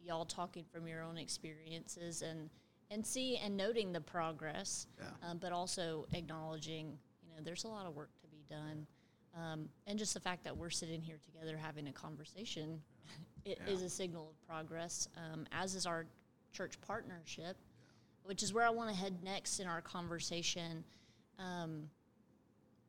[0.00, 2.50] y'all talking from your own experiences and
[2.90, 5.28] and see and noting the progress, yeah.
[5.28, 8.86] um, but also acknowledging you know there's a lot of work to be done.
[9.34, 12.80] Um, and just the fact that we're sitting here together having a conversation
[13.44, 13.72] it yeah.
[13.72, 16.06] is a signal of progress, um, as is our
[16.52, 18.24] church partnership, yeah.
[18.24, 20.84] which is where I want to head next in our conversation.
[21.38, 21.88] Um,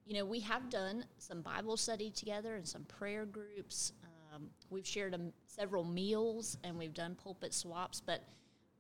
[0.05, 3.93] you know, we have done some Bible study together and some prayer groups.
[4.33, 5.15] Um, we've shared
[5.47, 8.01] several meals and we've done pulpit swaps.
[8.01, 8.23] But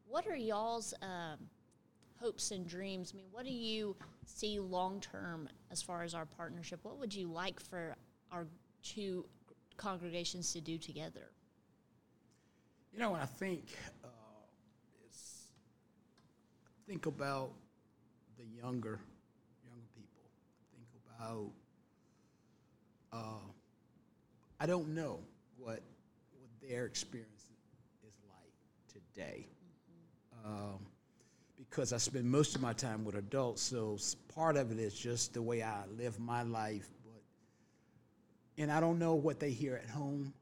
[0.05, 1.37] what are y'all's um,
[2.23, 3.11] hopes and dreams?
[3.13, 6.79] I mean, what do you see long term as far as our partnership?
[6.83, 7.95] What would you like for
[8.31, 8.47] our
[8.81, 9.25] two
[9.75, 11.31] congregations to do together?
[12.93, 13.65] You know, when I think,
[14.03, 14.07] uh,
[15.05, 15.47] it's,
[16.87, 17.51] think about
[18.37, 18.99] the younger,
[19.65, 20.23] younger people.
[20.71, 20.87] Think
[21.19, 21.51] about,
[23.11, 23.49] uh,
[24.59, 25.19] I don't know
[25.57, 25.81] what
[26.39, 27.49] what their experience
[28.07, 28.53] is like
[28.93, 29.47] today.
[30.45, 30.53] Mm-hmm.
[30.53, 30.79] Um,
[31.73, 33.63] because I spend most of my time with adults.
[33.63, 33.97] So
[34.35, 36.87] part of it is just the way I live my life.
[37.03, 40.35] But and I don't know what they hear at home.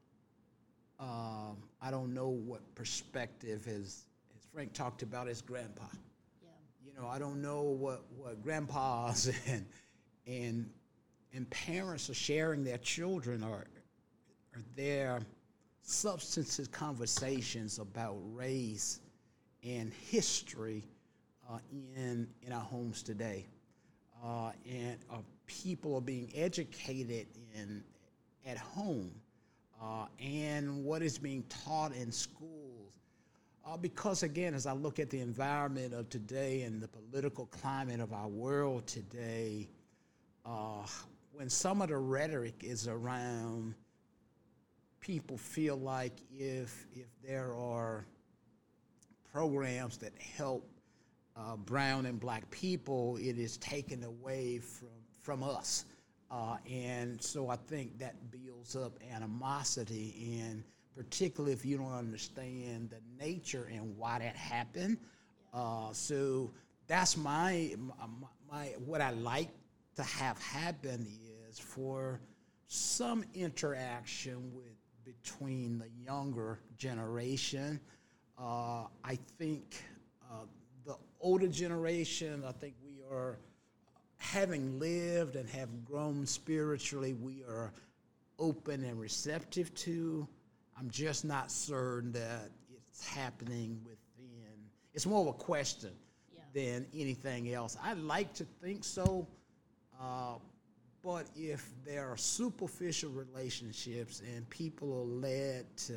[1.00, 4.04] Um, I don't know what perspective his,
[4.36, 5.84] as Frank talked about his grandpa.
[6.42, 6.48] Yeah.
[6.84, 9.64] You know, I don't know what what grandpas and
[10.26, 10.68] and
[11.32, 13.64] and parents are sharing their children or
[14.54, 15.22] are their
[15.80, 19.00] substantive conversations about race
[19.64, 20.84] and history
[21.52, 23.46] uh, in, in our homes today.
[24.24, 27.82] Uh, and uh, people are being educated in,
[28.46, 29.10] at home
[29.82, 32.92] uh, and what is being taught in schools.
[33.64, 38.00] Uh, because, again, as I look at the environment of today and the political climate
[38.00, 39.68] of our world today,
[40.44, 40.86] uh,
[41.32, 43.74] when some of the rhetoric is around
[45.00, 48.06] people feel like if, if there are
[49.32, 50.71] programs that help
[51.36, 54.88] uh, brown and black people, it is taken away from,
[55.20, 55.84] from us.
[56.30, 60.64] Uh, and so I think that builds up animosity, and
[60.96, 64.98] particularly if you don't understand the nature and why that happened.
[65.52, 66.50] Uh, so
[66.86, 69.50] that's my, my, my, what I like
[69.96, 71.06] to have happen
[71.48, 72.20] is for
[72.66, 74.72] some interaction with
[75.04, 77.80] between the younger generation.
[78.38, 79.82] Uh, I think
[80.88, 83.38] uh, older generation, I think we are,
[84.18, 87.72] having lived and have grown spiritually, we are
[88.38, 90.26] open and receptive to.
[90.78, 93.98] I'm just not certain that it's happening within.
[94.94, 95.90] It's more of a question
[96.34, 96.42] yeah.
[96.54, 97.76] than anything else.
[97.82, 99.26] I like to think so,
[100.00, 100.34] uh,
[101.02, 105.94] but if there are superficial relationships and people are led to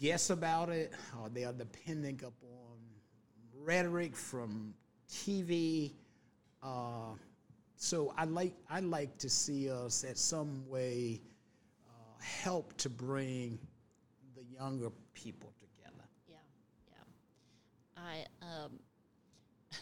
[0.00, 2.53] guess about it, or they are depending upon
[3.64, 4.74] rhetoric, from
[5.10, 5.92] TV.
[6.62, 7.14] Uh,
[7.76, 11.20] so I like I like to see us at some way
[11.86, 13.58] uh, help to bring
[14.34, 16.04] the younger people together.
[16.28, 16.36] Yeah,
[16.88, 18.02] yeah.
[18.02, 18.72] I um,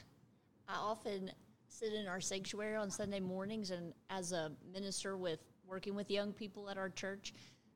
[0.68, 1.30] I often
[1.68, 6.32] sit in our sanctuary on Sunday mornings, and as a minister with working with young
[6.32, 7.32] people at our church,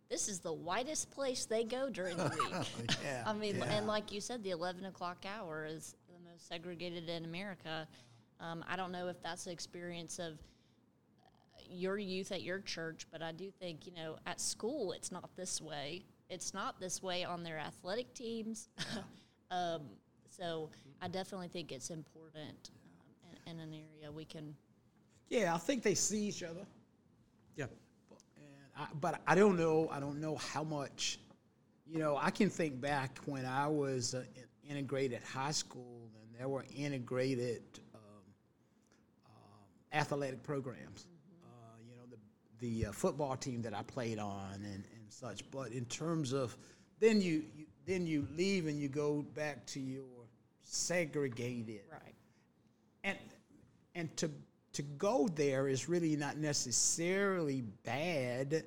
[0.09, 2.97] this is the whitest place they go during the week.
[3.05, 3.77] Yeah, I mean, yeah.
[3.77, 7.87] and like you said, the 11 o'clock hour is the most segregated in America.
[8.40, 13.07] Um, I don't know if that's the experience of uh, your youth at your church,
[13.11, 16.05] but I do think, you know, at school, it's not this way.
[16.29, 18.69] It's not this way on their athletic teams.
[19.51, 19.83] um,
[20.29, 24.55] so I definitely think it's important um, in, in an area we can.
[25.29, 26.66] Yeah, I think they see each other.
[27.57, 27.66] Yeah.
[28.77, 29.89] I, but I don't know.
[29.91, 31.19] I don't know how much.
[31.87, 34.25] You know, I can think back when I was uh,
[34.65, 37.62] in integrated high school, and there were integrated
[37.95, 38.01] um,
[39.27, 39.33] um,
[39.93, 41.07] athletic programs.
[41.45, 41.49] Uh,
[41.89, 42.19] you know, the
[42.67, 45.49] the uh, football team that I played on and, and such.
[45.51, 46.57] But in terms of
[47.01, 50.05] then you, you then you leave and you go back to your
[50.65, 52.15] segregated Right.
[53.05, 53.17] and
[53.95, 54.31] and to
[54.77, 58.62] to go there is really not necessarily bad,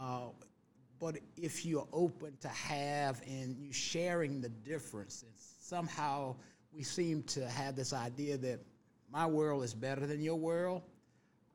[0.00, 0.22] uh,
[0.98, 6.34] but if you're open to have and you sharing the difference, and somehow
[6.74, 8.58] we seem to have this idea that
[9.12, 10.82] my world is better than your world.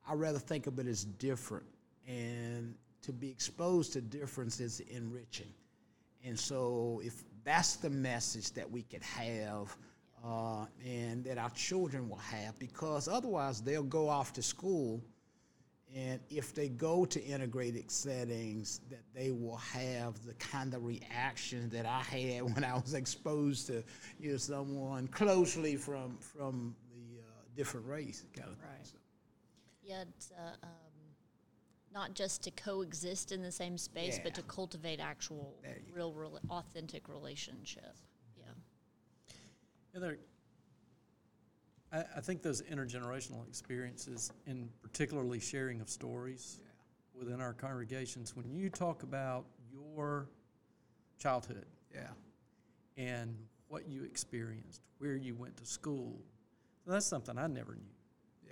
[0.08, 1.66] I rather think of it as different,
[2.06, 5.52] and to be exposed to difference is enriching.
[6.24, 9.76] And so, if that's the message that we could have,
[10.24, 15.02] uh, and that our children will have, because otherwise they'll go off to school,
[15.94, 21.68] and if they go to integrated settings, that they will have the kind of reaction
[21.70, 23.82] that I had when I was exposed to,
[24.20, 27.24] you know, someone closely from from the uh,
[27.56, 28.68] different race, kind of thing.
[28.68, 28.86] Right.
[28.86, 28.98] So,
[29.82, 30.70] Yeah, it's, uh, um,
[31.92, 35.54] not just to coexist in the same space, but to cultivate actual,
[35.92, 37.96] real, real, authentic relationship.
[39.94, 40.00] Yeah.
[40.00, 40.18] There,
[41.92, 46.60] I, I think those intergenerational experiences, and particularly sharing of stories
[47.14, 50.28] within our congregations, when you talk about your
[51.18, 52.08] childhood yeah,
[52.96, 53.36] and
[53.68, 56.20] what you experienced, where you went to school,
[56.86, 58.50] that's something I never knew.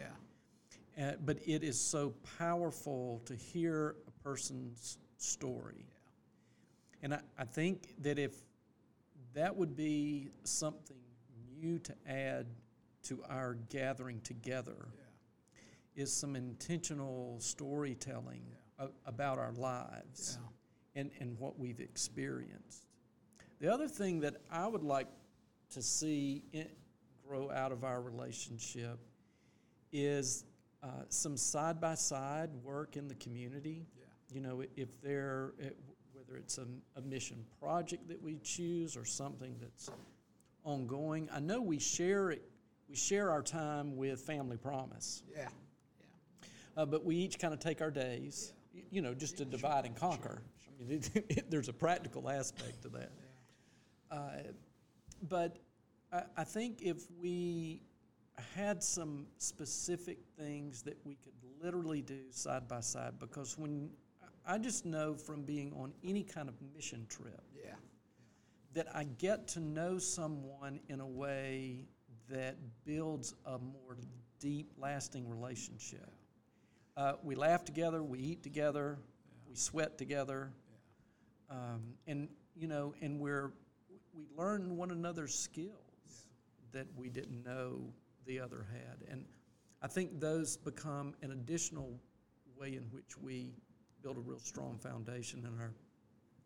[0.99, 5.87] yeah, Uh, but it is so powerful to hear a person's story.
[5.88, 5.94] Yeah.
[7.03, 8.35] And I, I think that if
[9.35, 10.96] that would be something
[11.66, 12.46] new to add
[13.05, 14.88] to our gathering together,
[15.94, 18.42] is some intentional storytelling
[18.79, 20.38] a- about our lives
[20.94, 22.87] and, and what we've experienced.
[23.61, 25.09] The other thing that I would like
[25.70, 26.42] to see
[27.26, 28.98] grow out of our relationship
[29.92, 30.44] is
[30.83, 33.87] uh, some side by side work in the community.
[34.33, 35.52] You know, if there,
[36.12, 39.90] whether it's a, a mission project that we choose or something that's
[40.66, 41.29] ongoing.
[41.33, 42.42] I know we share it,
[42.88, 45.48] we share our time with Family Promise, yeah,
[46.76, 49.87] uh, but we each kind of take our days, y- you know, just to divide
[49.87, 50.42] and conquer.
[50.68, 53.12] I mean, it, it, there's a practical aspect to that.
[54.11, 54.29] Uh,
[55.29, 55.59] but
[56.12, 57.81] I, I think if we
[58.55, 63.88] had some specific things that we could literally do side by side, because when
[64.46, 67.72] I just know from being on any kind of mission trip yeah,
[68.76, 71.86] that I get to know someone in a way
[72.28, 73.96] that builds a more
[74.38, 76.10] deep, lasting relationship.
[76.94, 78.98] Uh, we laugh together, we eat together,
[79.48, 80.52] we sweat together,
[81.48, 83.52] um, and you know, and we're
[84.12, 86.28] we learn one another's skills
[86.72, 87.80] that we didn't know
[88.26, 89.24] the other had, and
[89.80, 91.98] I think those become an additional
[92.58, 93.54] way in which we
[94.02, 95.72] build a real strong foundation in our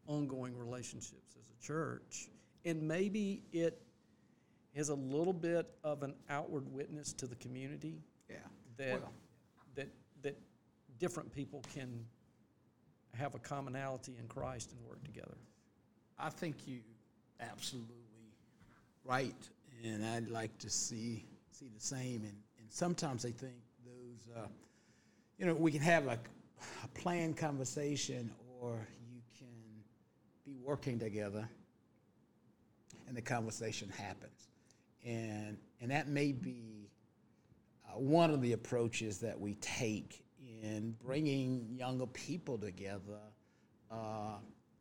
[0.06, 2.28] ongoing relationships as a church.
[2.64, 3.80] And maybe it
[4.74, 8.36] is a little bit of an outward witness to the community yeah.
[8.76, 9.12] that Well,
[9.74, 9.88] that
[10.22, 10.36] that
[10.98, 12.04] different people can
[13.14, 15.36] have a commonality in Christ and work together.
[16.18, 16.80] I think you
[17.40, 17.96] absolutely
[19.04, 19.34] right,
[19.84, 22.22] and I'd like to see see the same.
[22.22, 23.54] And, and sometimes I think
[23.84, 24.46] those, uh,
[25.38, 26.18] you know, we can have a,
[26.84, 28.99] a planned conversation, or you can be
[30.64, 31.48] working together,
[33.08, 34.48] and the conversation happens,
[35.04, 36.90] and and that may be
[37.88, 40.24] uh, one of the approaches that we take
[40.62, 43.18] in bringing younger people together.
[43.90, 44.36] Uh,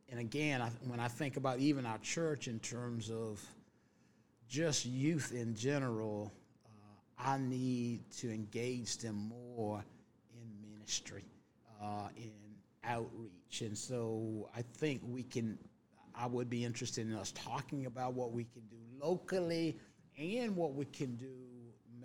[0.10, 3.42] and again, I, when I think about even our church in terms of
[4.48, 6.34] just youth in general,
[6.66, 9.84] uh, I need to engage them more
[10.34, 11.24] in ministry,
[11.82, 12.32] uh, in
[12.84, 13.62] outreach.
[13.62, 15.58] And so I think we can,
[16.20, 19.78] I would be interested in us talking about what we can do locally
[20.18, 21.32] and what we can do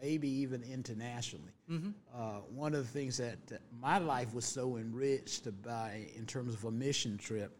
[0.00, 1.52] maybe even internationally.
[2.14, 3.38] Uh, one of the things that
[3.80, 7.56] my life was so enriched by, in terms of a mission trip,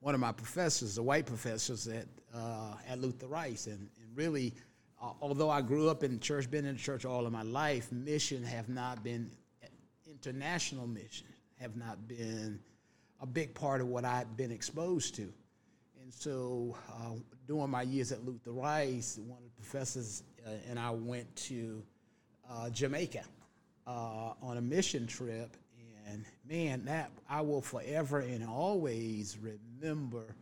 [0.00, 4.54] one of my professors, the white professors at uh, at Luther Rice, and, and really,
[5.02, 8.42] uh, although I grew up in church, been in church all of my life, mission
[8.44, 9.30] have not been
[10.06, 11.26] international mission
[11.60, 12.58] have not been
[13.20, 15.22] a big part of what I've been exposed to.
[16.02, 17.12] And so, uh,
[17.46, 21.82] during my years at Luther Rice, one of the professors uh, and I went to
[22.48, 23.22] uh, Jamaica
[23.86, 25.56] uh, on a mission trip.
[26.08, 30.36] And man, that I will forever and always remember.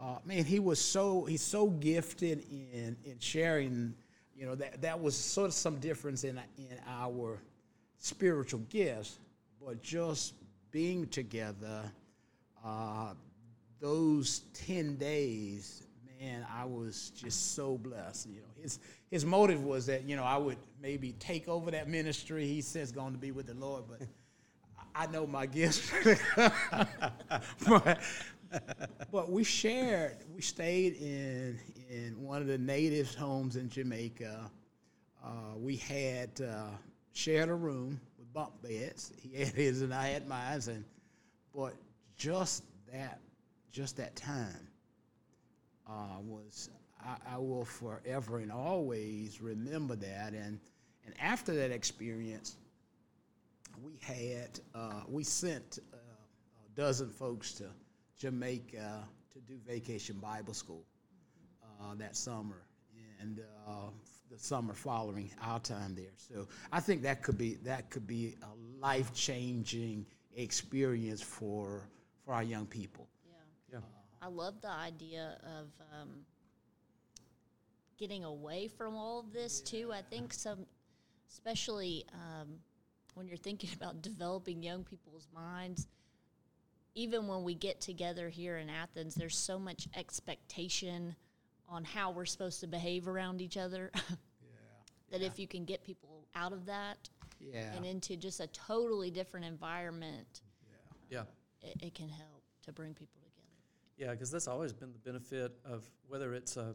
[0.00, 3.94] Uh, man, he was so he's so gifted in in sharing.
[4.36, 7.40] You know that that was sort of some difference in in our
[7.98, 9.18] spiritual gifts,
[9.60, 10.34] but just
[10.70, 11.90] being together,
[12.64, 13.14] uh,
[13.80, 15.82] those 10 days,
[16.20, 18.28] man, I was just so blessed.
[18.28, 18.78] You know, his,
[19.10, 22.46] his motive was that, you know, I would maybe take over that ministry.
[22.46, 24.06] He says going to be with the Lord, but
[24.94, 25.90] I know my gifts.
[27.66, 28.00] but,
[29.10, 31.58] but we shared, we stayed in,
[31.88, 34.50] in one of the natives' homes in Jamaica.
[35.24, 36.64] Uh, we had uh,
[37.12, 39.12] shared a room with bunk beds.
[39.20, 40.84] He had his and I had mine, and
[41.54, 41.74] but
[42.20, 43.18] just that,
[43.72, 44.68] just that time
[45.88, 46.68] uh, was
[47.02, 50.34] I, I will forever and always remember that.
[50.34, 50.60] And
[51.06, 52.56] and after that experience,
[53.82, 57.64] we had uh, we sent uh, a dozen folks to
[58.18, 60.84] Jamaica to do vacation Bible school
[61.80, 62.66] uh, that summer,
[63.18, 63.88] and uh,
[64.30, 66.12] the summer following our time there.
[66.16, 70.04] So I think that could be that could be a life changing
[70.36, 71.88] experience for
[72.30, 73.08] for our young people.
[73.26, 73.78] Yeah.
[73.78, 73.78] yeah.
[74.22, 76.10] I love the idea of um,
[77.98, 79.90] getting away from all of this too.
[79.92, 80.60] I think some,
[81.28, 82.60] especially um,
[83.14, 85.88] when you're thinking about developing young people's minds.
[86.94, 91.16] Even when we get together here in Athens, there's so much expectation
[91.68, 93.90] on how we're supposed to behave around each other.
[94.08, 94.08] yeah.
[95.10, 97.08] that if you can get people out of that
[97.40, 97.74] Yeah.
[97.74, 100.42] and into just a totally different environment,
[101.10, 101.18] Yeah.
[101.18, 101.24] Yeah.
[101.62, 103.46] It, it can help to bring people together.
[103.96, 106.74] Yeah, because that's always been the benefit of whether it's a,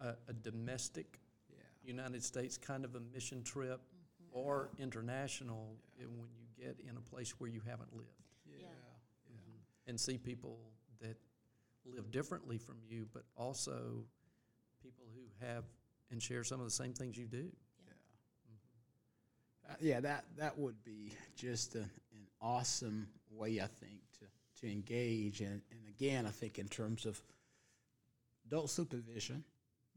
[0.00, 1.18] a, a domestic
[1.88, 3.80] United States kind of a mission trip
[4.30, 8.10] or international, eh, when you get in a place where you haven't lived.
[8.46, 8.66] Yeah.
[9.86, 10.58] and see people
[11.00, 11.16] that
[11.86, 14.04] live differently from you, but also
[14.82, 15.64] people who have
[16.10, 17.50] and share some of the same things you do.
[19.68, 24.00] Uh, yeah, that that would be just a, an awesome way, I think,
[24.60, 25.40] to, engage.
[25.40, 27.20] And, and again, I think in terms of
[28.46, 29.44] adult supervision,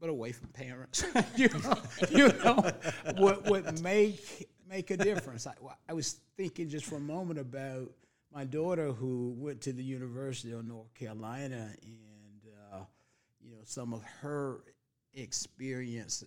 [0.00, 1.04] but away from parents,
[1.36, 1.74] you know,
[2.10, 2.70] you know
[3.18, 5.46] would, would make make a difference.
[5.46, 5.54] I,
[5.88, 7.90] I was thinking just for a moment about
[8.32, 12.42] my daughter who went to the University of North Carolina, and
[12.72, 12.80] uh,
[13.40, 14.60] you know some of her
[15.14, 16.24] experience,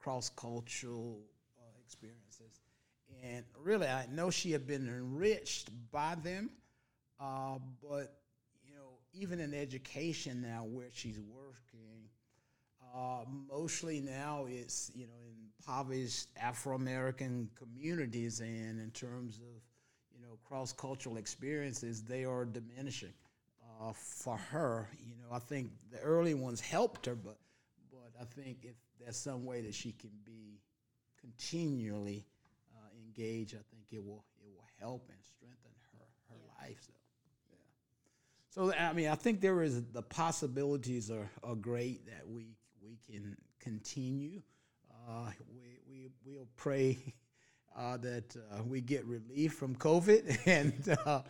[0.00, 1.20] cross cultural
[1.58, 2.62] uh, experiences
[3.22, 6.50] and really I know she had been enriched by them,
[7.22, 8.14] uh, but
[8.64, 12.08] you know even in education now where she's working,
[12.94, 19.62] uh, mostly now it's you know in impoverished Afro American communities, and in terms of
[20.14, 23.14] you know cross cultural experiences, they are diminishing.
[23.80, 27.38] Uh, for her, you know, I think the early ones helped her, but
[27.90, 30.60] but I think if there's some way that she can be
[31.20, 32.26] continually
[32.74, 36.78] uh, engaged, I think it will it will help and strengthen her her life.
[36.86, 37.01] So, yeah.
[38.54, 42.48] So I mean, I think there is the possibilities are, are great that we
[42.82, 44.42] we can continue.
[45.08, 47.14] Uh, we we we'll pray
[47.76, 51.22] uh, that uh, we get relief from COVID and uh,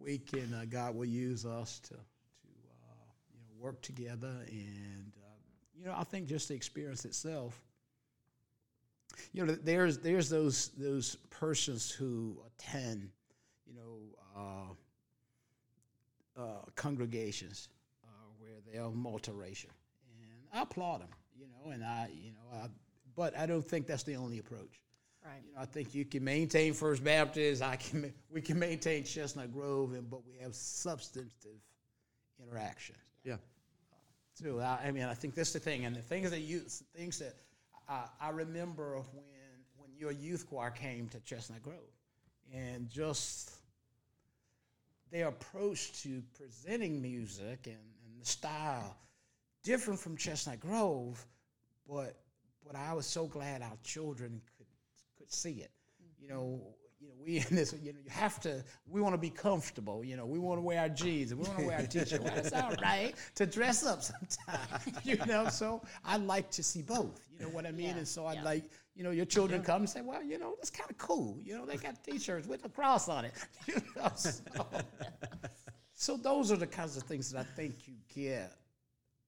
[0.00, 5.12] we can uh, God will use us to to uh, you know work together and
[5.76, 7.60] you know I think just the experience itself
[9.32, 13.10] you know there's there's those those persons who attend
[13.66, 14.76] you know
[16.38, 16.44] uh, uh,
[16.76, 17.68] congregations
[18.04, 18.08] uh,
[18.38, 19.70] where they are multiracial
[20.20, 21.08] and I applaud them
[21.38, 22.66] you know and I you know I,
[23.14, 24.80] but I don't think that's the only approach
[25.24, 25.34] Right.
[25.46, 27.62] you know, I think you can maintain First Baptist.
[27.62, 28.12] I can.
[28.28, 31.60] We can maintain Chestnut Grove, and but we have substantive
[32.42, 32.98] interactions.
[33.22, 33.36] Yeah.
[34.34, 36.60] So I, I mean, I think that's the thing, and the things that you
[36.96, 37.34] things that
[37.88, 39.24] I, I remember when
[39.76, 41.76] when your youth choir came to Chestnut Grove,
[42.52, 43.52] and just
[45.12, 48.96] their approach to presenting music and, and the style
[49.62, 51.24] different from Chestnut Grove,
[51.88, 52.16] but
[52.66, 54.66] but I was so glad our children could
[55.18, 55.70] could see it.
[56.00, 56.60] Know, you know,
[57.24, 60.26] we in this, you know, you have to, we want to be comfortable, you know,
[60.26, 62.22] we want to wear our jeans and we want to wear our t-shirt.
[62.22, 66.82] Well, it's all right to dress up sometimes, you know, so I like to see
[66.82, 67.90] both, you know what I mean?
[67.90, 68.42] Yeah, And so I'd yeah.
[68.44, 68.64] like,
[68.94, 71.38] you know, your children come and say, well, you know, that's kind of cool.
[71.42, 73.32] You know, they got t-shirts with a cross on it.
[73.66, 74.40] You know, so,
[75.94, 78.52] so those are the kinds of things that I think you get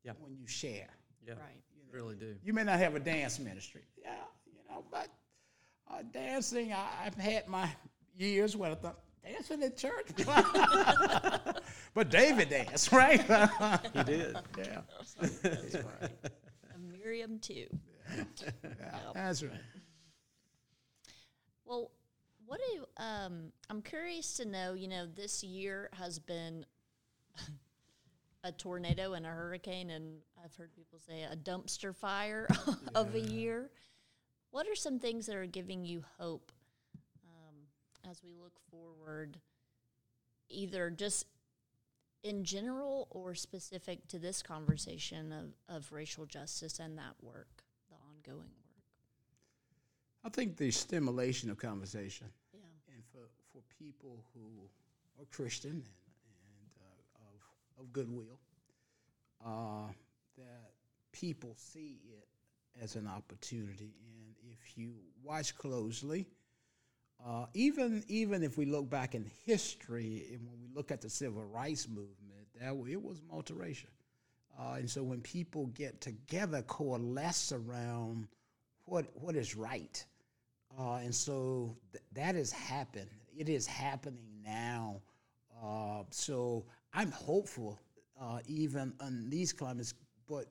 [0.03, 0.12] Yeah.
[0.20, 0.88] when you share.
[1.26, 1.62] Yeah, Right.
[1.90, 2.34] really do.
[2.42, 4.14] You may not have a dance ministry, yeah,
[4.47, 5.09] you know, but
[5.91, 7.68] uh, dancing, I, I've had my
[8.16, 10.09] years when I thought dancing in church,
[11.95, 13.20] but David danced, right?
[13.93, 14.37] He did.
[14.59, 14.80] yeah,
[16.74, 17.66] And Miriam too.
[18.62, 19.53] yeah, that's right.
[21.64, 21.91] Well,
[22.47, 24.74] what do um, I'm curious to know?
[24.74, 26.66] You know, this year has been
[28.45, 32.47] a tornado and a hurricane, and I've heard people say a dumpster fire
[32.95, 33.70] of a year.
[34.55, 36.52] What are some things that are giving you hope
[37.24, 37.57] um,
[38.09, 39.36] as we look forward,
[40.48, 41.26] either just
[42.22, 47.96] in general or specific to this conversation of, of racial justice and that work, the
[47.96, 48.84] ongoing work?
[50.22, 52.61] I think the stimulation of conversation Yeah.
[52.94, 54.70] and for, for people who
[55.18, 58.38] are Christian and, and uh, of, of goodwill,
[59.44, 59.88] uh,
[60.38, 60.70] that
[61.11, 62.28] people see it
[62.82, 63.94] as an opportunity.
[64.06, 66.26] And if you watch closely,
[67.24, 71.08] uh, even even if we look back in history, and when we look at the
[71.08, 73.86] civil rights movement, that it was multiracial.
[74.58, 78.28] Uh, and so when people get together, coalesce around
[78.84, 80.04] what what is right,
[80.78, 83.10] uh, and so th- that has happened.
[83.36, 85.00] It is happening now.
[85.62, 87.80] Uh, so I'm hopeful,
[88.20, 89.94] uh, even in these climates,
[90.28, 90.46] but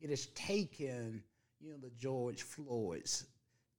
[0.00, 1.22] it has taken,
[1.60, 3.26] you know, the George Floyds,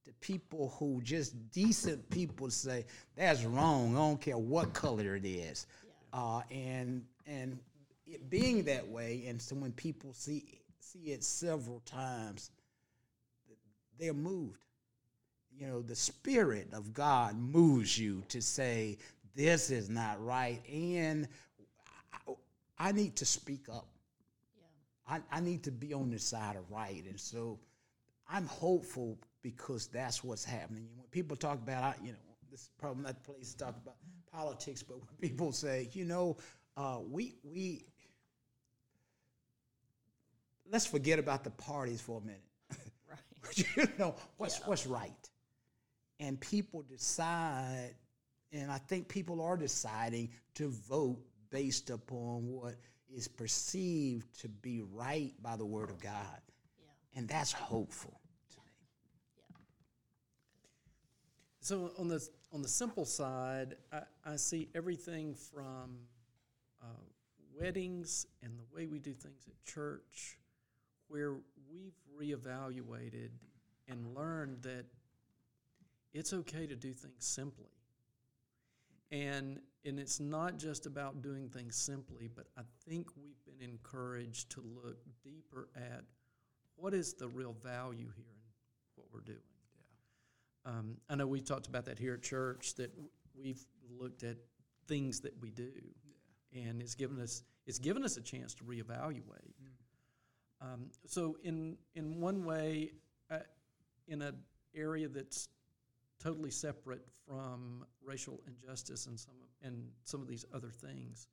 [0.06, 3.94] the people who just decent people say that's wrong.
[3.94, 5.66] I don't care what color it is,
[6.12, 7.58] uh, and and
[8.06, 12.50] it being that way, and so when people see see it several times,
[13.98, 14.58] they're moved.
[15.58, 18.98] You know, the spirit of God moves you to say
[19.34, 21.28] this is not right, and
[22.26, 22.32] I,
[22.78, 23.86] I need to speak up.
[25.08, 25.18] Yeah.
[25.30, 27.04] I, I need to be on the side of right.
[27.08, 27.58] And so
[28.28, 30.88] I'm hopeful because that's what's happening.
[30.96, 32.18] When people talk about, I- you know,
[32.50, 33.96] this is probably not the place to talk about
[34.32, 36.36] politics, but when people say, you know,
[36.76, 37.84] uh, we, we,
[40.70, 42.42] let's forget about the parties for a minute.
[43.10, 43.66] Right.
[43.76, 45.30] you know, what's, what's right.
[46.20, 47.94] And people decide,
[48.52, 51.18] and I think people are deciding to vote
[51.50, 52.74] based upon what
[53.14, 56.40] is perceived to be right by the Word of God.
[56.78, 57.18] Yeah.
[57.18, 58.72] And that's hopeful to me.
[61.60, 65.98] So on the on the simple side, I, I see everything from
[66.82, 66.86] uh,
[67.58, 70.38] weddings and the way we do things at church,
[71.08, 71.34] where
[71.70, 73.30] we've reevaluated
[73.88, 74.86] and learned that
[76.12, 77.70] it's okay to do things simply.
[79.10, 84.50] And and it's not just about doing things simply, but I think we've been encouraged
[84.50, 86.02] to look deeper at
[86.76, 89.38] what is the real value here in what we're doing.
[90.66, 92.92] Um, I know we've talked about that here at church that
[93.34, 93.64] we've
[93.98, 94.36] looked at
[94.86, 95.70] things that we do,
[96.54, 99.54] and it's given us it's given us a chance to reevaluate.
[100.60, 102.92] Um, so in in one way,
[103.30, 103.38] uh,
[104.08, 104.36] in an
[104.74, 105.48] area that's
[106.22, 111.28] totally separate from racial injustice and some of, and some of these other things,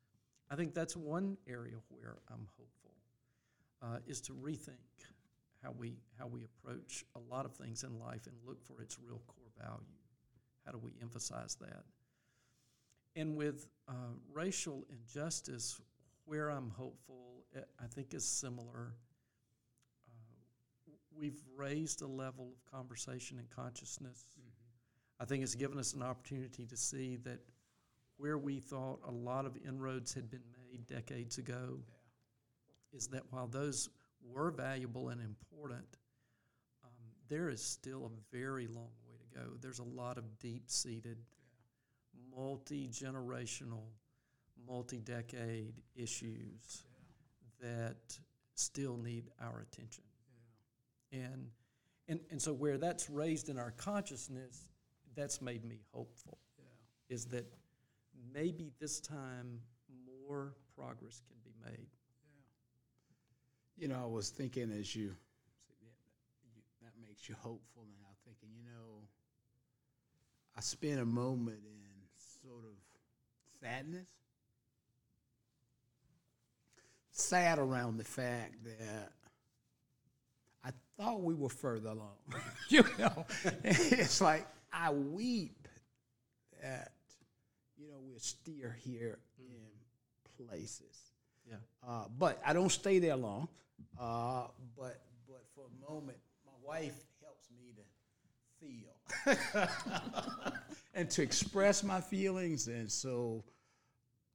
[0.50, 2.92] I think that's one area where I'm hopeful
[3.82, 4.76] uh, is to rethink
[5.64, 8.98] how we how we approach a lot of things in life and look for its
[9.00, 9.84] real core value.
[10.66, 11.84] How do we emphasize that?
[13.16, 15.80] And with uh, racial injustice,
[16.26, 18.94] where I'm hopeful, eh, I think is similar.
[20.08, 24.26] Uh, we've raised a level of conversation and consciousness.
[25.20, 27.40] I think it's given us an opportunity to see that
[28.18, 31.80] where we thought a lot of inroads had been made decades ago,
[32.94, 33.90] is that while those
[34.24, 35.98] were valuable and important,
[36.84, 36.90] um,
[37.28, 39.46] there is still a very long way to go.
[39.62, 41.18] There's a lot of deep seated,
[42.36, 43.84] multi generational,
[44.68, 46.84] multi decade issues
[47.62, 48.18] that
[48.56, 50.04] still need our attention.
[51.12, 51.50] And,
[52.08, 54.68] and, and so, where that's raised in our consciousness,
[55.16, 56.38] that's made me hopeful.
[57.10, 57.46] Is that
[58.34, 59.62] maybe this time
[60.28, 61.88] more progress can be made.
[63.78, 65.16] You know, I was thinking as you
[66.82, 67.84] that makes you hopeful.
[67.84, 69.02] And I'm thinking, you know,
[70.56, 72.78] I spent a moment in sort of
[73.62, 74.08] sadness,
[77.12, 79.12] sad around the fact that
[80.64, 82.16] I thought we were further along.
[82.70, 83.26] you know,
[83.64, 85.68] it's like I weep
[86.62, 86.92] that
[87.78, 91.12] you know we're still here in places.
[91.50, 91.56] Yeah.
[91.88, 93.48] Uh, but I don't stay there long.
[94.00, 94.48] Uh,
[94.78, 97.84] but but for a moment, my wife helps me to
[98.60, 100.52] feel
[100.94, 103.44] and to express my feelings, and so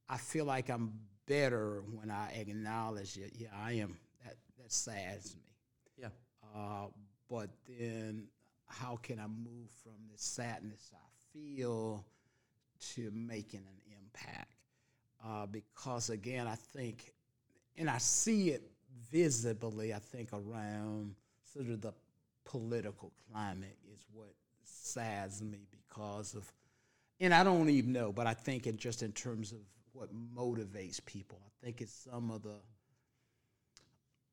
[0.09, 0.93] I feel like I'm
[1.27, 3.33] better when I acknowledge it.
[3.35, 3.97] Yeah, I am.
[4.25, 5.41] That that saddens me.
[5.97, 6.07] Yeah.
[6.55, 6.87] Uh,
[7.29, 8.27] but then,
[8.71, 12.05] how can I move from the sadness I feel
[12.93, 14.53] to making an impact?
[15.23, 17.13] Uh, because again, I think,
[17.77, 18.63] and I see it
[19.11, 21.15] visibly, I think, around
[21.53, 21.93] sort of the
[22.45, 26.51] political climate is what saddens me because of,
[27.19, 29.59] and I don't even know, but I think it just in terms of
[29.93, 31.39] what motivates people.
[31.45, 32.55] I think it's some of the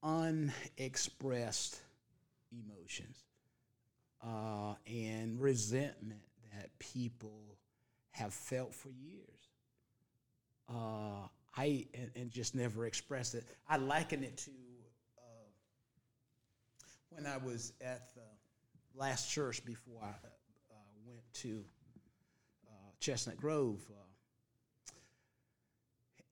[0.03, 1.81] unexpressed
[2.53, 3.28] emotions
[4.25, 6.21] uh, and resentment
[6.53, 7.57] that people
[8.11, 9.25] have felt for years.
[10.69, 13.45] Uh, I and, and, just never expressed it.
[13.69, 14.51] I liken it to
[15.19, 15.49] uh,
[17.11, 18.21] when I was at the
[18.95, 21.65] last church before I uh, went to
[22.67, 24.09] uh, Chestnut Grove uh,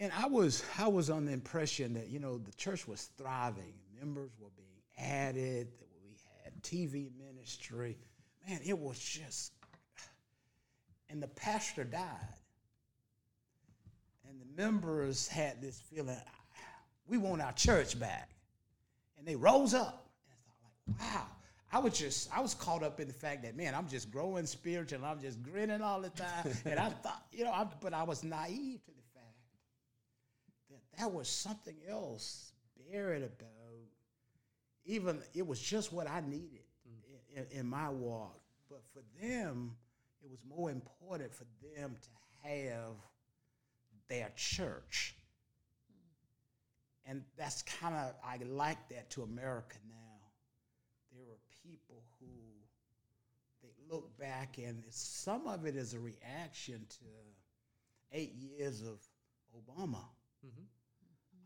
[0.01, 3.75] and I was I was on the impression that you know the church was thriving,
[3.99, 4.69] members were being
[4.99, 5.69] added,
[6.67, 7.97] TV ministry.
[8.49, 9.53] Man, it was just,
[11.09, 12.41] and the pastor died,
[14.29, 16.17] and the members had this feeling,
[17.07, 18.31] we want our church back,
[19.19, 21.27] and they rose up, and I thought like, wow.
[21.73, 24.47] I was just, I was caught up in the fact that, man, I'm just growing
[24.47, 26.53] spiritual, I'm just grinning all the time.
[26.65, 29.35] and I thought, you know, I, but I was naive to the fact
[30.71, 32.53] that there was something else
[32.91, 33.56] buried about.
[34.87, 37.37] Even it was just what I needed mm.
[37.37, 38.41] in, in, my walk.
[38.71, 39.77] But for them,
[40.23, 41.45] it was more important for
[41.77, 42.95] them to have
[44.09, 45.15] their church.
[47.05, 49.95] And that's kind of, I like that to America now.
[51.13, 52.27] There are people who
[53.63, 57.07] they look back, and some of it is a reaction to
[58.13, 58.99] eight years of
[59.57, 60.05] Obama.
[60.45, 60.65] Mm-hmm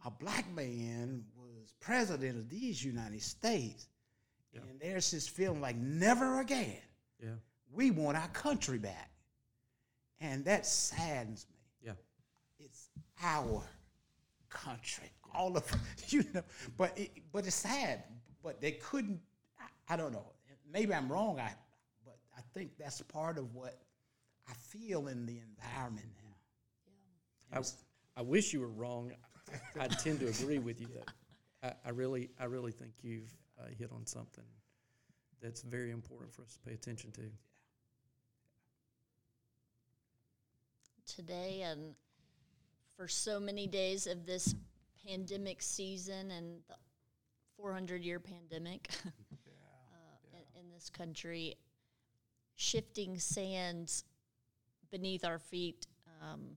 [0.05, 3.88] a black man was president of these United States.
[4.53, 4.61] Yeah.
[4.68, 6.78] And there's this feeling like never again.
[7.22, 7.30] Yeah.
[7.72, 9.11] We want our country back.
[10.20, 11.57] And that saddens me.
[11.82, 11.92] Yeah.
[12.59, 12.88] It's
[13.22, 13.62] our
[14.48, 15.11] country.
[15.34, 15.64] All of
[16.09, 16.42] you know,
[16.76, 18.03] but it, but it's sad.
[18.42, 19.20] But they couldn't
[19.59, 20.26] I, I don't know.
[20.72, 21.53] Maybe I'm wrong, I
[22.05, 23.76] but I think that's part of what
[24.48, 26.36] I feel in the environment now.
[27.53, 27.59] Yeah.
[28.16, 29.12] I, I wish you were wrong.
[29.78, 33.66] I tend to agree with you that I, I really, I really think you've uh,
[33.78, 34.44] hit on something
[35.42, 37.22] that's very important for us to pay attention to.
[41.07, 41.94] Today and
[42.96, 44.55] for so many days of this
[45.07, 46.74] pandemic season and the
[47.57, 50.38] 400 year pandemic yeah, uh, yeah.
[50.55, 51.57] In, in this country,
[52.57, 54.05] shifting sands
[54.90, 55.86] beneath our feet
[56.22, 56.57] um,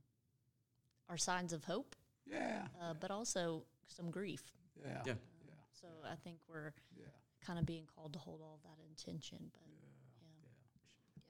[1.10, 1.96] are signs of hope
[2.30, 2.68] yeah.
[2.82, 4.44] Uh, but also some grief.
[4.82, 5.02] Yeah.
[5.06, 5.12] Yeah.
[5.14, 7.06] Uh, so I think we're yeah.
[7.46, 9.38] kind of being called to hold all that intention.
[9.52, 9.78] But yeah.
[10.22, 10.36] yeah.
[11.16, 11.22] yeah.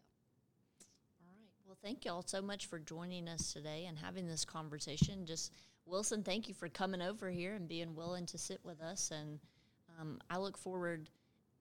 [1.21, 1.51] All right.
[1.65, 5.25] Well, thank you all so much for joining us today and having this conversation.
[5.25, 5.51] Just
[5.85, 9.11] Wilson, thank you for coming over here and being willing to sit with us.
[9.11, 9.39] And
[9.99, 11.09] um, I look forward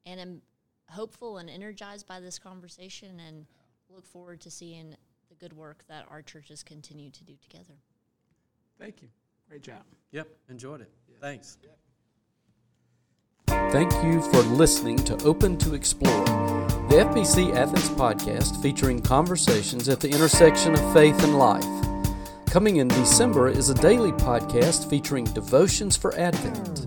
[0.07, 0.43] and am
[0.89, 3.47] hopeful and energized by this conversation and
[3.89, 4.95] look forward to seeing
[5.29, 7.75] the good work that our churches continue to do together.
[8.79, 9.09] Thank you.
[9.53, 9.85] Great job.
[10.13, 10.91] Yep, enjoyed it.
[11.11, 11.17] Yeah.
[11.21, 11.59] Thanks.
[11.63, 11.77] Yep.
[13.71, 16.25] Thank you for listening to Open to Explore,
[16.89, 21.67] the FBC Athens podcast featuring conversations at the intersection of faith and life.
[22.47, 26.87] Coming in December is a daily podcast featuring devotions for Advent.